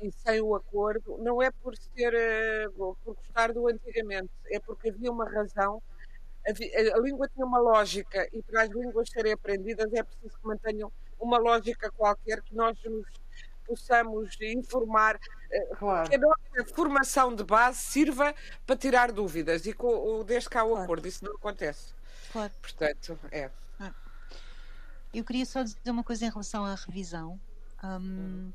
[0.01, 4.91] e sem o acordo, não é por ser eh, por gostar do antigamente, é porque
[4.91, 5.83] havia uma razão.
[6.47, 10.91] A, língua tinha uma lógica e para as línguas serem aprendidas é preciso que mantenham
[11.21, 13.07] uma lógica qualquer que nós nos
[13.67, 16.09] possamos informar, eh, claro.
[16.09, 18.35] que a nossa formação de base sirva
[18.65, 20.85] para tirar dúvidas e com, desde cá o claro.
[20.85, 21.93] acordo, isso não acontece.
[22.33, 22.53] Claro.
[22.63, 23.51] Portanto, é.
[23.79, 23.93] Ah.
[25.13, 27.39] Eu queria só dizer uma coisa em relação à revisão.
[27.83, 28.53] Um, hum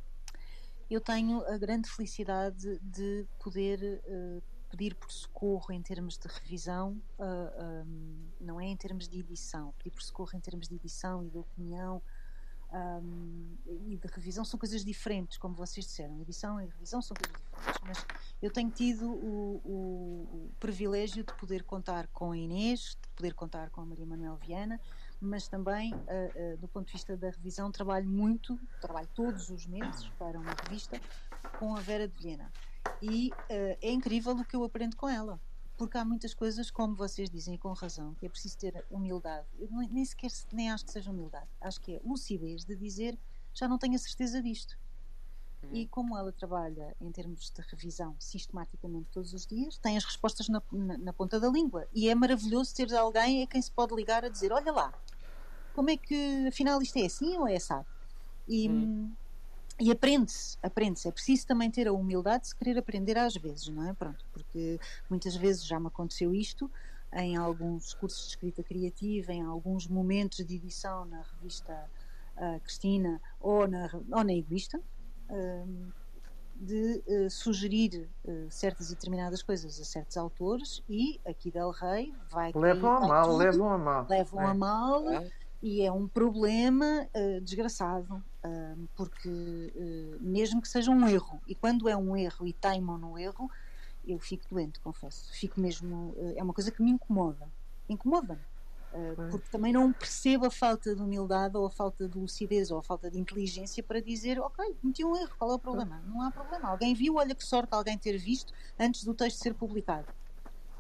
[0.94, 7.02] eu tenho a grande felicidade de poder uh, pedir por socorro em termos de revisão,
[7.20, 10.76] uh, eh, um, não é em termos de edição, pedir por socorro em termos de
[10.76, 12.02] edição e de opinião
[12.74, 16.20] um, e de revisão são coisas diferentes, como vocês disseram.
[16.22, 17.82] Edição e revisão são coisas diferentes.
[17.86, 18.06] Mas
[18.42, 23.34] eu tenho tido o, o, o privilégio de poder contar com a Inês, de poder
[23.36, 24.80] contar com a Maria Manuel Viana,
[25.24, 29.66] mas também, uh, uh, do ponto de vista da revisão, trabalho muito, trabalho todos os
[29.66, 31.00] meses para uma revista
[31.60, 32.52] com a Vera de Viena.
[33.02, 35.40] E uh, é incrível o que eu aprendo com ela
[35.76, 39.48] porque há muitas coisas, como vocês dizem com razão, que é preciso ter humildade.
[39.60, 43.18] Eu nem sequer nem acho que seja humildade, acho que é lucidez de dizer
[43.54, 44.78] já não tenho a certeza disto.
[45.72, 50.50] E como ela trabalha em termos de revisão sistematicamente todos os dias, tem as respostas
[50.50, 51.88] na, na, na ponta da língua.
[51.94, 54.94] E é maravilhoso ter alguém a quem se pode ligar a dizer: Olha lá,
[55.74, 57.86] como é que afinal isto é assim ou é assado?
[58.48, 59.12] E, hum.
[59.80, 61.08] e aprende-se, aprende-se.
[61.08, 63.94] É preciso também ter a humildade de se querer aprender às vezes, não é?
[63.94, 66.70] Pronto, porque muitas vezes já me aconteceu isto
[67.16, 71.90] em alguns cursos de escrita criativa, em alguns momentos de edição na revista
[72.38, 74.80] uh, Cristina ou na, ou na Egoísta,
[75.30, 75.94] uh,
[76.56, 78.08] de uh, sugerir
[78.50, 83.26] certas e determinadas coisas a certos autores e aqui Del Rey vai levam a mal,
[83.26, 84.46] tudo, levam a mal, levam é.
[84.46, 85.32] a mal é.
[85.64, 87.08] E é um problema
[87.42, 88.24] desgraçado
[88.96, 89.74] porque
[90.20, 93.50] mesmo que seja um erro e quando é um erro e teimam no erro
[94.06, 95.32] eu fico doente, confesso.
[95.34, 96.14] Fico mesmo.
[96.36, 97.48] É uma coisa que me incomoda.
[97.88, 98.42] Incomoda-me.
[98.94, 102.78] Uh, porque também não percebo a falta de humildade ou a falta de lucidez ou
[102.78, 106.00] a falta de inteligência para dizer, ok, cometi um erro, qual é o problema?
[106.06, 106.70] Não há problema.
[106.70, 110.06] Alguém viu, olha que sorte alguém ter visto antes do texto ser publicado.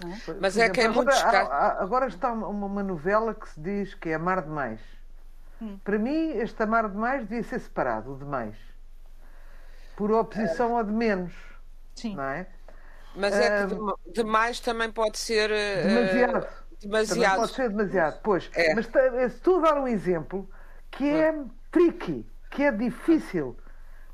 [0.01, 0.33] É?
[0.39, 4.09] Mas é que é muito agora, agora está uma, uma, novela que se diz que
[4.09, 4.79] é Amar Demais.
[5.61, 5.77] Hum.
[5.83, 8.55] Para mim, este Amar Demais devia ser separado, o demais.
[9.95, 11.33] Por oposição ao de menos.
[11.95, 12.15] Sim.
[12.15, 12.47] Não é?
[13.15, 15.49] Mas é que demais também pode ser.
[15.49, 16.37] Demasiado.
[16.37, 16.47] Uh,
[16.81, 17.19] demasiado.
[17.19, 18.49] Também pode ser demasiado, pois.
[18.55, 18.73] É.
[18.73, 20.49] Mas se tu dar um exemplo
[20.89, 21.47] que é hum.
[21.71, 23.55] tricky, que é difícil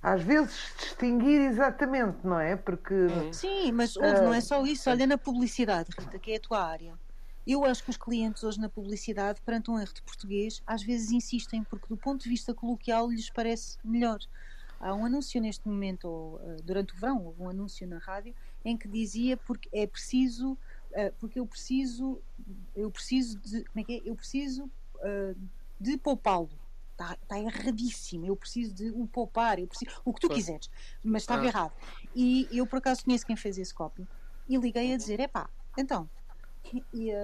[0.02, 2.56] às vezes distinguir exatamente, não é?
[2.56, 2.94] Porque.
[3.32, 4.90] Sim, mas ouve, não é só isso.
[4.90, 6.98] Olha na publicidade, Rita, que é a tua área.
[7.46, 11.12] Eu acho que os clientes hoje na publicidade, perante um erro de português, às vezes
[11.12, 14.20] insistem, porque do ponto de vista coloquial lhes parece melhor.
[14.80, 18.34] Há um anúncio neste momento, ou, uh, durante o verão, houve um anúncio na rádio
[18.64, 22.22] em que dizia porque é preciso, uh, porque eu preciso,
[22.76, 24.02] eu preciso de, como é que é?
[24.06, 25.36] Eu preciso uh,
[25.80, 26.50] de poupá-lo.
[27.00, 28.26] Está, está erradíssimo.
[28.26, 30.70] Eu preciso de o poupar, eu preciso, o que tu quiseres,
[31.02, 31.48] mas estava ah.
[31.48, 31.74] errado.
[32.14, 34.06] E eu por acaso conheço quem fez esse copy
[34.50, 36.10] e liguei a dizer: é pá, então,
[36.94, 37.18] e a,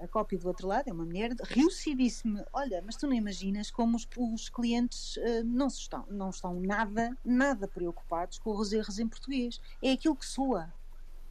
[0.00, 3.06] a, a, cópia do outro lado é uma mulher, riu-se e disse-me: Olha, mas tu
[3.06, 8.50] não imaginas como os, os clientes uh, não, estão, não estão nada, nada preocupados com
[8.56, 9.60] os erros em português.
[9.80, 10.72] É aquilo que soa.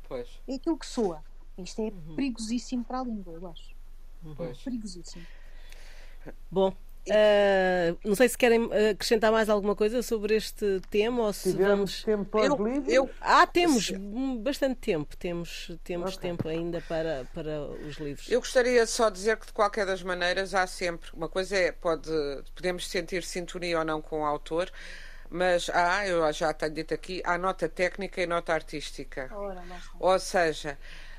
[0.08, 0.30] Pois.
[0.48, 1.22] É aquilo que soa.
[1.58, 2.16] Isto é uhum.
[2.16, 3.76] perigosíssimo para a língua, eu acho.
[4.36, 4.58] Pois.
[4.60, 5.26] Perigosíssimo.
[6.50, 6.76] Bom,
[7.08, 12.02] Uh, não sei se querem acrescentar mais alguma coisa sobre este tema ou se Tivemos
[12.02, 12.04] vamos.
[12.04, 12.94] tempo para eu, livros?
[12.94, 13.10] Eu...
[13.22, 13.92] Ah, temos
[14.40, 15.16] bastante tempo.
[15.16, 16.32] Temos, temos okay.
[16.32, 18.28] tempo ainda para, para os livros.
[18.30, 21.12] Eu gostaria só de dizer que, de qualquer das maneiras, há sempre.
[21.14, 22.10] Uma coisa é, pode,
[22.56, 24.72] podemos sentir sintonia ou não com o autor,
[25.30, 29.30] mas há, eu já tenho dito aqui, há nota técnica e nota artística.
[29.32, 29.64] Ora,
[30.00, 30.76] ou seja,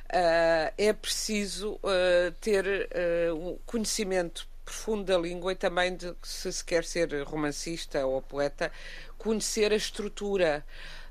[0.06, 2.88] uh, é preciso uh, ter
[3.32, 8.70] um conhecimento profundo da língua e também de se se quer ser romancista ou poeta,
[9.16, 10.66] conhecer a estrutura.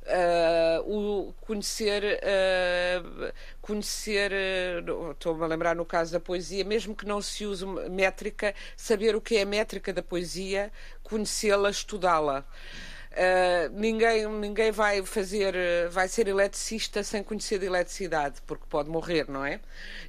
[0.07, 4.31] Uh, o conhecer uh, conhecer
[4.87, 9.15] uh, estou-me a lembrar no caso da poesia mesmo que não se use métrica saber
[9.15, 12.45] o que é a métrica da poesia conhecê-la estudá-la
[13.15, 15.56] Uh, ninguém, ninguém vai fazer,
[15.89, 19.62] vai ser eletricista sem conhecer de eletricidade, porque pode morrer, não é?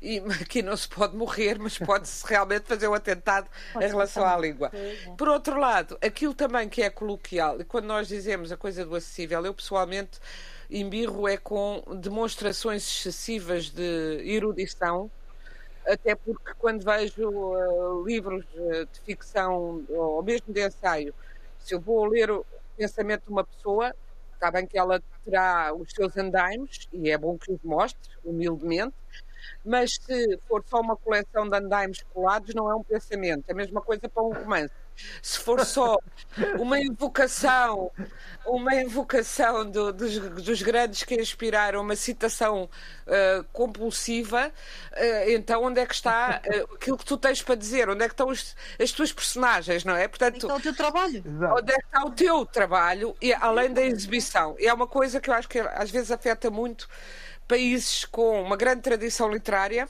[0.02, 4.26] E aqui não se pode morrer, mas pode-se realmente fazer um atentado pode em relação
[4.26, 4.72] à língua.
[4.74, 5.14] É.
[5.16, 8.96] Por outro lado, aquilo também que é coloquial, e quando nós dizemos a coisa do
[8.96, 10.18] acessível, eu pessoalmente
[10.68, 15.08] embirro é com demonstrações excessivas de erudição,
[15.86, 21.14] até porque quando vejo uh, livros de ficção ou mesmo de ensaio,
[21.60, 22.30] se eu vou ler
[22.76, 23.94] pensamento de uma pessoa,
[24.34, 28.94] está bem que ela terá os seus andaimes, e é bom que os mostre, humildemente,
[29.64, 33.44] mas se for só uma coleção de andaimes colados, não é um pensamento.
[33.48, 34.74] É a mesma coisa para um romance
[35.22, 35.98] se for só
[36.58, 37.90] uma invocação,
[38.46, 42.68] uma invocação do, dos, dos, grandes que inspiraram uma citação
[43.06, 47.88] uh, compulsiva, uh, então onde é que está uh, aquilo que tu tens para dizer?
[47.88, 50.08] Onde é que estão os, as tuas personagens, não é?
[50.08, 51.24] Portanto, onde é está o teu trabalho?
[51.58, 54.56] Onde é que está o teu trabalho, e, além da exibição?
[54.58, 56.88] E é uma coisa que eu acho que às vezes afeta muito
[57.46, 59.88] países com uma grande tradição literária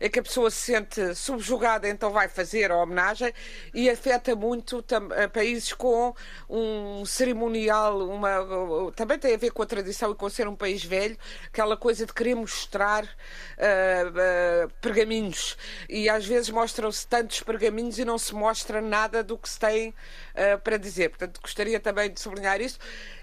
[0.00, 3.32] em que a pessoa se sente subjugada, então vai fazer a homenagem
[3.72, 4.84] e afeta muito
[5.32, 6.14] países com
[6.48, 10.84] um cerimonial, uma, também tem a ver com a tradição e com ser um país
[10.84, 11.16] velho,
[11.46, 15.56] aquela coisa de querer mostrar uh, uh, pergaminhos
[15.88, 19.88] e às vezes mostram-se tantos pergaminhos e não se mostra nada do que se tem
[19.90, 21.10] uh, para dizer.
[21.10, 22.78] Portanto, gostaria também de sublinhar isto.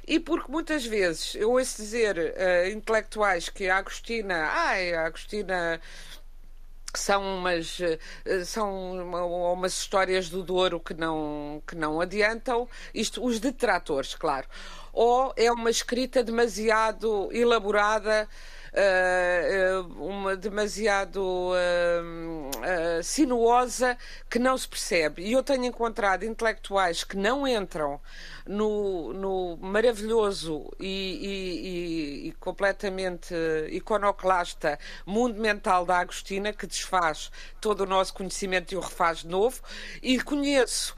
[0.08, 2.34] E porque muitas vezes eu ouço dizer
[2.74, 5.80] intelectuais que a Agostina, ai, a Agostina
[7.00, 13.24] são umas uh, são uma, umas histórias do Douro que não que não adiantam isto
[13.24, 14.48] os detratores claro
[14.94, 18.28] ou é uma escrita demasiado elaborada
[18.72, 23.98] uh, uma demasiado uh, sinuosa
[24.30, 25.24] que não se percebe.
[25.24, 28.00] E eu tenho encontrado intelectuais que não entram
[28.52, 33.34] no, no maravilhoso e, e, e, completamente
[33.70, 37.32] iconoclasta mundo mental da Agostina, que desfaz
[37.62, 39.62] todo o nosso conhecimento e o refaz de novo,
[40.02, 40.96] e conheço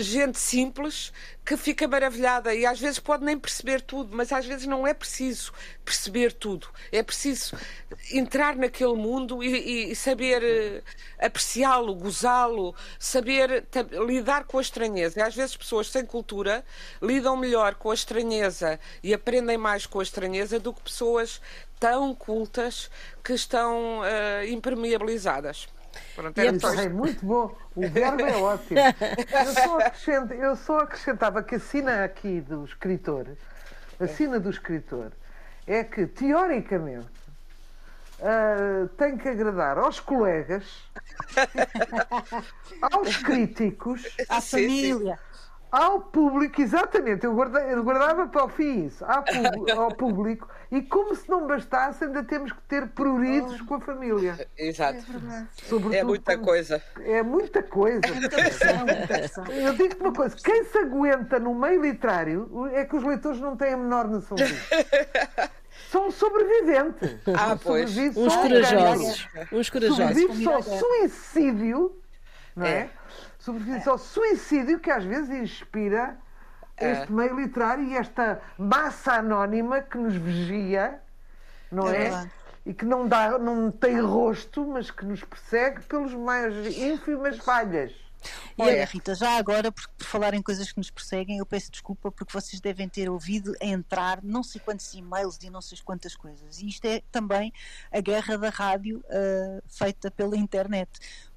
[0.00, 1.12] gente simples
[1.44, 4.94] que fica maravilhada e às vezes pode nem perceber tudo, mas às vezes não é
[4.94, 5.52] preciso
[5.84, 6.68] perceber tudo.
[6.92, 7.56] É preciso
[8.12, 10.82] entrar naquele mundo e, e saber uh,
[11.18, 13.64] apreciá-lo, gozá-lo, saber
[14.06, 15.18] lidar com a estranheza.
[15.18, 16.64] E às vezes pessoas sem cultura
[17.00, 21.40] lidam melhor com a estranheza e aprendem mais com a estranheza do que pessoas
[21.78, 22.90] tão cultas
[23.24, 25.68] que estão uh, impermeabilizadas.
[26.14, 27.54] Pronto, era é, muito bom.
[27.74, 28.78] O verbo é ótimo.
[28.78, 33.26] Eu só, acrescent, eu só acrescentava que a sina aqui do escritor,
[33.98, 35.12] a sina do escritor,
[35.66, 37.08] é que, teoricamente,
[38.20, 40.64] uh, tem que agradar aos colegas,
[42.80, 45.18] aos críticos, à família
[45.72, 49.24] ao público, exatamente, eu, eu guardava para o fim isso, ao,
[49.84, 53.64] ao, público, e como se não bastasse, ainda temos que ter pruridos oh.
[53.64, 54.46] com a família.
[54.58, 55.02] Exato.
[55.90, 56.82] É, é muita coisa.
[57.00, 58.02] É muita coisa.
[59.48, 63.40] É eu digo-te uma coisa: quem se aguenta no meio literário é que os leitores
[63.40, 64.54] não têm a menor noção disso.
[65.90, 67.16] São sobreviventes.
[67.34, 67.96] Ah, pois.
[67.96, 69.28] Uns corajosos.
[69.50, 69.96] Uns corajosos.
[69.96, 71.96] Sobrevive só suicídio,
[72.54, 72.70] não é?
[72.70, 72.90] é
[73.42, 76.16] sobrevive ao suicídio que às vezes inspira
[76.76, 76.92] é.
[76.92, 81.00] este meio literário e esta massa anónima que nos vigia,
[81.70, 82.06] não é?
[82.06, 82.30] é?
[82.64, 87.92] E que não, dá, não tem rosto, mas que nos persegue pelos mais ínfimas falhas.
[88.56, 91.72] E Olha, Rita, já agora, por, por falar em coisas que nos perseguem, eu peço
[91.72, 96.14] desculpa porque vocês devem ter ouvido entrar não sei quantos e-mails e não sei quantas
[96.14, 96.60] coisas.
[96.60, 97.52] E isto é também
[97.90, 100.88] a guerra da rádio uh, feita pela internet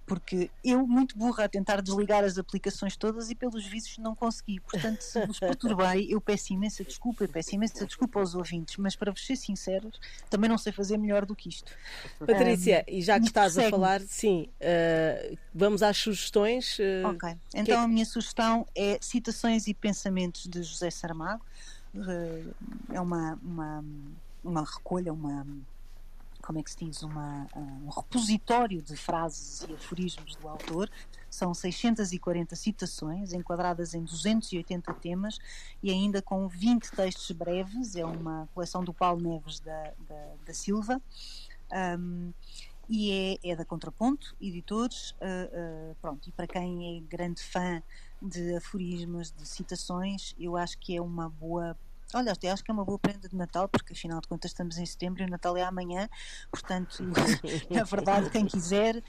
[0.06, 4.60] porque eu, muito burra, a tentar desligar as aplicações todas e pelos vícios não consegui.
[4.60, 8.96] Portanto, se vos perturbei, eu peço imensa desculpa, eu peço imensa desculpa aos ouvintes, mas
[8.96, 10.00] para vos ser sinceros,
[10.30, 11.72] também não sei fazer melhor do que isto.
[12.20, 16.78] Patrícia, um, e já que estás a falar, sim, uh, vamos às sugestões.
[16.78, 17.84] Uh, ok, então é...
[17.84, 21.44] a minha sugestão é Citações e Pensamentos de José Saramago.
[21.96, 22.54] Uh,
[22.94, 23.86] é uma, uma,
[24.44, 25.46] uma recolha, uma
[26.46, 30.90] como é que se diz, uma, um repositório de frases e aforismos do autor.
[31.30, 35.40] São 640 citações, enquadradas em 280 temas
[35.82, 37.96] e ainda com 20 textos breves.
[37.96, 41.02] É uma coleção do Paulo Neves da, da, da Silva.
[42.00, 42.32] Um,
[42.88, 45.12] e é, é, da Contraponto, editores.
[45.12, 47.82] Uh, uh, pronto, e para quem é grande fã
[48.22, 51.76] de aforismos, de citações, eu acho que é uma boa
[52.14, 54.78] Olha, até acho que é uma boa prenda de Natal, porque afinal de contas estamos
[54.78, 56.08] em setembro e o Natal é amanhã,
[56.52, 57.04] portanto,
[57.70, 59.04] na verdade, quem quiser,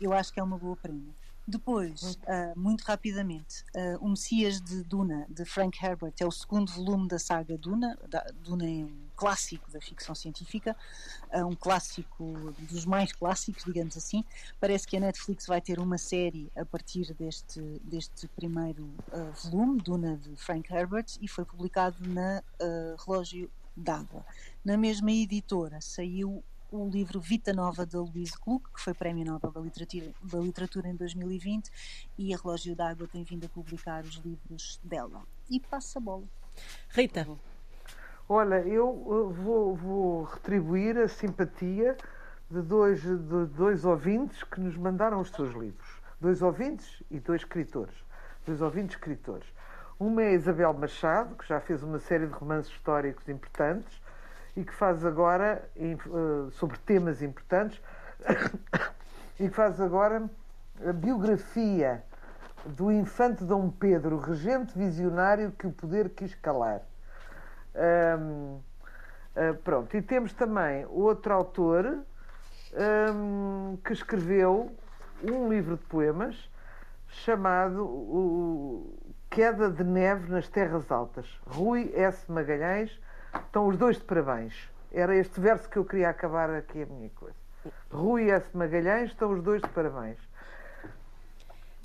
[0.00, 1.14] eu acho que é uma boa prenda.
[1.46, 6.70] Depois, uh, muito rapidamente, uh, O Messias de Duna, de Frank Herbert, é o segundo
[6.70, 7.98] volume da saga Duna.
[8.06, 10.76] Da, Duna é um clássico da ficção científica,
[11.34, 14.24] uh, um clássico dos mais clássicos, digamos assim.
[14.60, 18.88] Parece que a Netflix vai ter uma série a partir deste, deste primeiro
[19.42, 22.42] volume, Duna, de Frank Herbert, e foi publicado na
[23.04, 24.24] Relógio d'Água.
[24.64, 29.50] Na mesma editora saiu o livro Vita Nova da Louise Gluck, que foi Prémio Nobel
[29.50, 31.70] da Literatura, da Literatura em 2020,
[32.18, 35.22] e a Relógio d'Água tem vindo a publicar os livros dela.
[35.48, 36.24] E passa a bola.
[36.90, 37.26] Rita.
[38.30, 41.96] Olha, eu vou, vou retribuir a simpatia
[42.50, 45.88] de dois, de dois ouvintes que nos mandaram os seus livros.
[46.20, 47.94] Dois ouvintes e dois escritores.
[48.44, 49.46] Dois ouvintes escritores.
[49.98, 53.98] Uma é Isabel Machado, que já fez uma série de romances históricos importantes,
[54.54, 55.96] e que faz agora eh,
[56.52, 57.80] sobre temas importantes
[59.40, 60.28] e que faz agora
[60.86, 62.04] a biografia
[62.66, 66.82] do infante Dom Pedro, regente visionário que o poder quis calar.
[67.78, 68.60] Um,
[69.36, 71.98] uh, pronto, e temos também outro autor
[73.14, 74.72] um, que escreveu
[75.22, 76.50] um livro de poemas
[77.06, 78.98] chamado o
[79.30, 81.26] Queda de Neve nas Terras Altas.
[81.46, 82.30] Rui S.
[82.30, 83.00] Magalhães,
[83.34, 84.68] estão os dois de parabéns.
[84.92, 87.36] Era este verso que eu queria acabar aqui a minha coisa.
[87.90, 88.56] Rui S.
[88.56, 90.18] Magalhães, estão os dois de parabéns.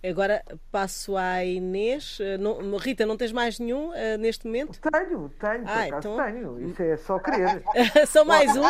[0.05, 2.17] Agora passo à Inês.
[2.19, 4.77] Eh, não, Rita, não tens mais nenhum uh, neste momento?
[4.81, 6.17] Tenho, tenho, ah, então...
[6.17, 6.59] tenho.
[6.69, 7.63] Isso é só querer.
[8.07, 8.65] só mais um?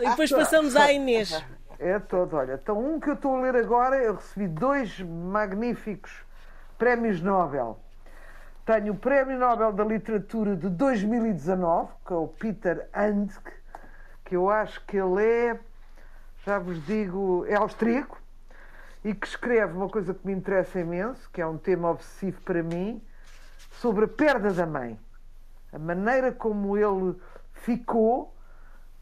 [0.00, 1.32] E depois passamos à Inês.
[1.84, 2.60] É todo, olha.
[2.62, 6.12] Então, um que eu estou a ler agora, eu recebi dois magníficos
[6.78, 7.76] prémios Nobel.
[8.64, 13.52] Tenho o Prémio Nobel da Literatura de 2019, que é o Peter Handke,
[14.24, 15.58] que eu acho que ele é,
[16.46, 18.21] já vos digo, é austríaco
[19.04, 22.62] e que escreve uma coisa que me interessa imenso, que é um tema obsessivo para
[22.62, 23.02] mim,
[23.72, 24.98] sobre a perda da mãe.
[25.72, 27.16] A maneira como ele
[27.52, 28.34] ficou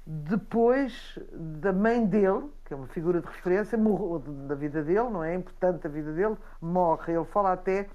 [0.07, 5.22] depois da mãe dele, que é uma figura de referência, morreu da vida dele, não
[5.22, 7.12] é importante a vida dele, morre.
[7.12, 7.88] Ele fala até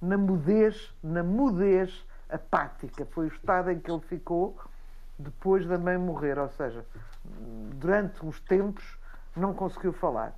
[0.00, 3.04] na mudez, na mudez apática.
[3.06, 4.56] Foi o estado em que ele ficou
[5.18, 6.84] depois da mãe morrer, ou seja,
[7.74, 8.98] durante uns tempos
[9.36, 10.32] não conseguiu falar.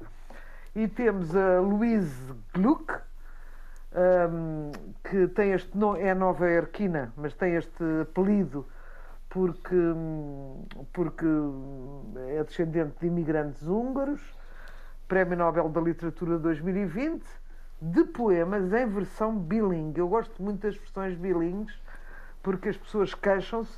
[0.74, 2.94] E temos a Louise Gluck,
[3.92, 4.70] um,
[5.02, 8.64] que tem este é nova iorquina, mas tem este apelido
[9.28, 9.76] porque,
[10.92, 11.26] porque
[12.28, 14.20] é descendente de imigrantes húngaros,
[15.08, 17.24] Prémio Nobel da Literatura 2020,
[17.82, 19.98] de poemas em versão bilingue.
[19.98, 21.76] Eu gosto muito das versões bilingues
[22.44, 23.76] porque as pessoas queixam-se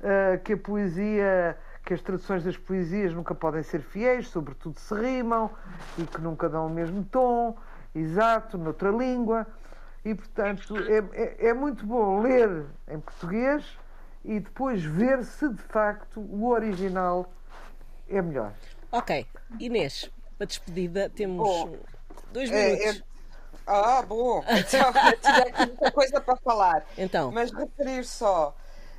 [0.00, 4.92] uh, que a poesia que as traduções das poesias nunca podem ser fiéis, sobretudo se
[4.92, 5.48] rimam
[5.96, 7.56] e que nunca dão o mesmo tom,
[7.94, 9.46] exato, noutra língua.
[10.04, 13.64] E, portanto, é, é, é muito bom ler em português
[14.24, 17.32] e depois ver se de facto o original
[18.08, 18.52] é melhor.
[18.90, 19.24] Ok.
[19.60, 21.76] Inês, para despedida, temos bom,
[22.32, 22.84] dois é, minutos.
[22.86, 23.02] É, é...
[23.64, 24.42] Ah, bom.
[24.50, 26.84] Então, tinha aqui muita coisa para falar.
[26.98, 27.30] Então.
[27.30, 28.56] Mas referir só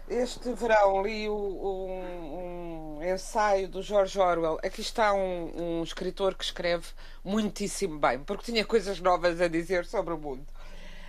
[0.09, 4.59] este verão li um, um, ensaio do George Orwell.
[4.63, 6.87] Aqui está um, um, escritor que escreve
[7.23, 10.45] muitíssimo bem, porque tinha coisas novas a dizer sobre o mundo.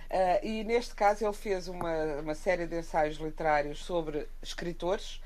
[0.09, 5.21] Uh, e neste caso ele fez uma, uma série de ensaios literários sobre escritores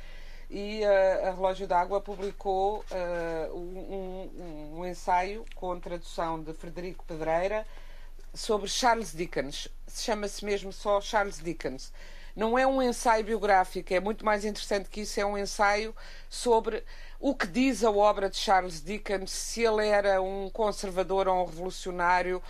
[0.49, 7.65] e uh, a Relógio d'Água publicou uh, um, um ensaio com tradução de Frederico Pedreira
[8.33, 9.67] sobre Charles Dickens.
[9.87, 11.91] Chama-se mesmo só Charles Dickens
[12.35, 15.95] não é um ensaio biográfico, é muito mais interessante que isso, é um ensaio
[16.29, 16.83] sobre
[17.19, 21.45] o que diz a obra de Charles Dickens, se ele era um conservador ou um
[21.45, 22.41] revolucionário,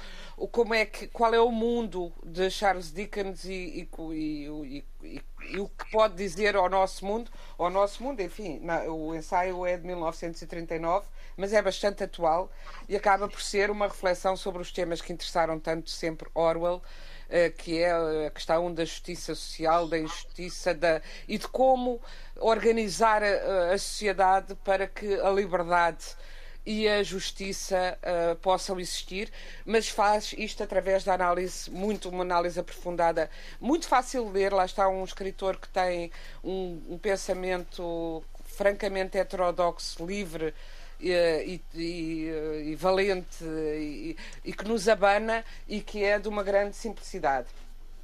[0.52, 5.70] como é que, qual é o mundo de Charles Dickens e, e, e, e o
[5.70, 11.06] que pode dizer ao nosso mundo, ao nosso mundo, enfim, o ensaio é de 1939,
[11.38, 12.50] mas é bastante atual
[12.90, 16.82] e acaba por ser uma reflexão sobre os temas que interessaram tanto sempre Orwell
[17.58, 17.92] que é
[18.28, 22.00] a questão da justiça social, da injustiça da, e de como
[22.38, 26.16] organizar a, a sociedade para que a liberdade
[26.66, 29.32] e a justiça uh, possam existir,
[29.66, 33.30] mas faz isto através da análise, muito uma análise aprofundada,
[33.60, 34.54] muito fácil de ler.
[34.54, 36.12] Lá está um escritor que tem
[36.44, 40.54] um, um pensamento francamente heterodoxo, livre,
[41.10, 42.30] e, e,
[42.72, 47.48] e valente e, e, que nos abana e que é de uma grande simplicidade.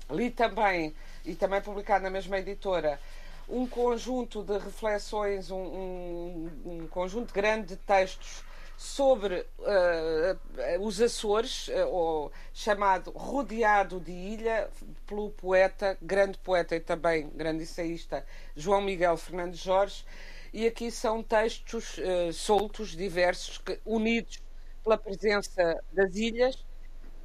[0.10, 0.94] Li também,
[1.26, 3.00] e também publicado na mesma editora,
[3.48, 8.44] um conjunto de reflexões, um, um, um conjunto grande de textos
[8.78, 14.70] sobre uh, os Açores, uh, ou, chamado Rodeado de Ilha,
[15.06, 18.26] pelo poeta, grande poeta e também grande ensaísta,
[18.56, 20.06] João Miguel Fernandes Jorge,
[20.52, 24.42] e aqui são textos uh, soltos, diversos, que, unidos
[24.84, 26.66] pela presença das ilhas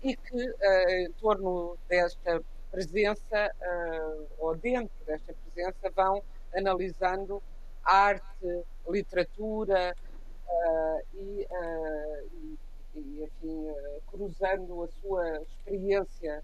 [0.02, 6.22] e que, uh, em torno desta presença, uh, ou dentro desta presença, vão
[6.54, 7.42] analisando
[7.82, 8.24] arte,
[8.88, 9.94] literatura
[11.14, 12.58] e, e,
[12.94, 13.74] e, enfim,
[14.06, 16.42] cruzando a sua experiência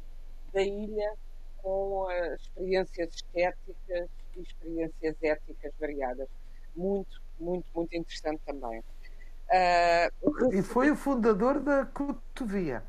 [0.53, 1.14] da ilha
[1.59, 6.28] com experiências estéticas e experiências éticas variadas
[6.74, 8.80] muito, muito, muito interessante também.
[8.80, 12.82] Uh, e foi o fundador da Cotovia.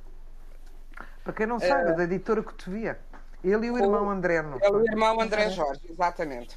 [1.23, 2.99] Para quem não sabe, uh, da editora Cotovia.
[3.43, 4.41] Ele e o irmão André.
[4.41, 6.55] Não ele e o irmão André Jorge, exatamente.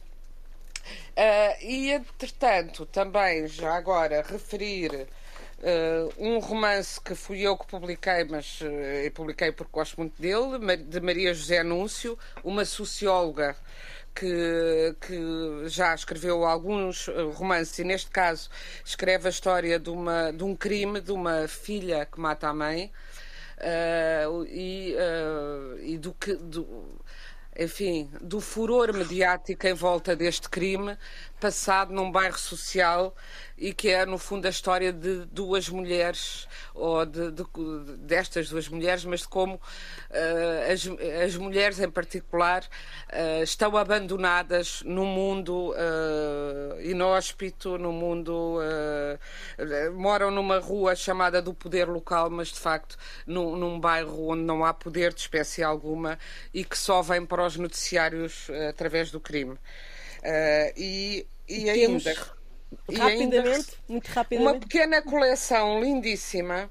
[1.16, 5.08] Uh, e, entretanto, também, já agora, referir
[5.56, 10.76] Uh, um romance que fui eu que publiquei, mas uh, publiquei porque gosto muito dele,
[10.76, 13.56] de Maria José Anúncio, uma socióloga
[14.14, 18.48] que, que já escreveu alguns romances e, neste caso,
[18.84, 22.92] escreve a história de, uma, de um crime de uma filha que mata a mãe.
[23.56, 26.34] Uh, e, uh, e do que.
[26.34, 26.66] Do,
[27.59, 30.96] enfim, do furor mediático em volta deste crime,
[31.40, 33.14] passado num bairro social
[33.57, 37.44] e que é, no fundo, a história de duas mulheres, ou de, de,
[37.98, 40.88] destas duas mulheres, mas de como uh, as,
[41.24, 48.59] as mulheres em particular uh, estão abandonadas num mundo uh, inóspito, num mundo.
[49.94, 52.96] moram numa rua chamada do poder local, mas de facto
[53.26, 56.18] num, num bairro onde não há poder de espécie alguma
[56.52, 59.57] e que só vem para os noticiários através do crime.
[60.76, 62.14] e, e ainda
[62.90, 64.53] Rapidamente, ainda, muito rapidamente.
[64.53, 66.70] Uma pequena coleção lindíssima.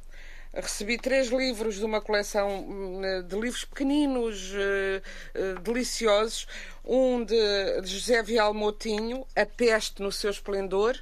[0.53, 6.47] Recebi três livros de uma coleção hum, de livros pequeninos, uh, deliciosos.
[6.85, 10.95] Um de, José Vial Motinho, A Peste no seu esplendor.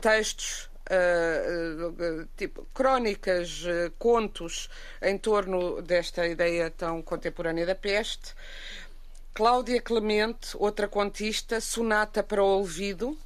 [0.00, 4.70] Textos Uh, tipo crónicas, uh, contos
[5.02, 8.34] em torno desta ideia tão contemporânea da peste.
[9.34, 13.16] Cláudia Clemente, outra contista, Sonata para o Olvido,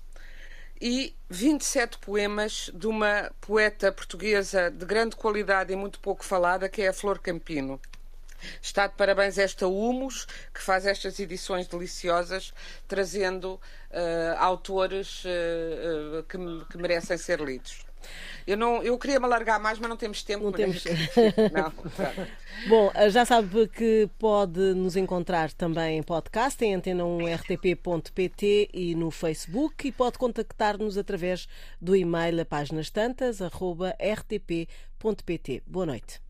[0.83, 6.83] e 27 poemas de uma poeta portuguesa de grande qualidade e muito pouco falada, que
[6.83, 7.81] é a Flor Campino.
[8.61, 12.53] Está de parabéns esta Humus, que faz estas edições deliciosas,
[12.87, 16.39] trazendo uh, autores uh, que,
[16.71, 17.85] que merecem ser lidos.
[18.47, 20.45] Eu, não, eu queria me alargar mais, mas não temos tempo.
[20.45, 20.85] Não temos.
[21.53, 21.73] não.
[22.69, 29.89] Bom, já sabe que pode nos encontrar também em podcast, em antena1rtp.pt e no Facebook
[29.89, 31.49] e pode contactar-nos através
[31.81, 34.73] do e-mail a páginas tantas, rtp.pt.
[35.67, 36.21] Boa noite.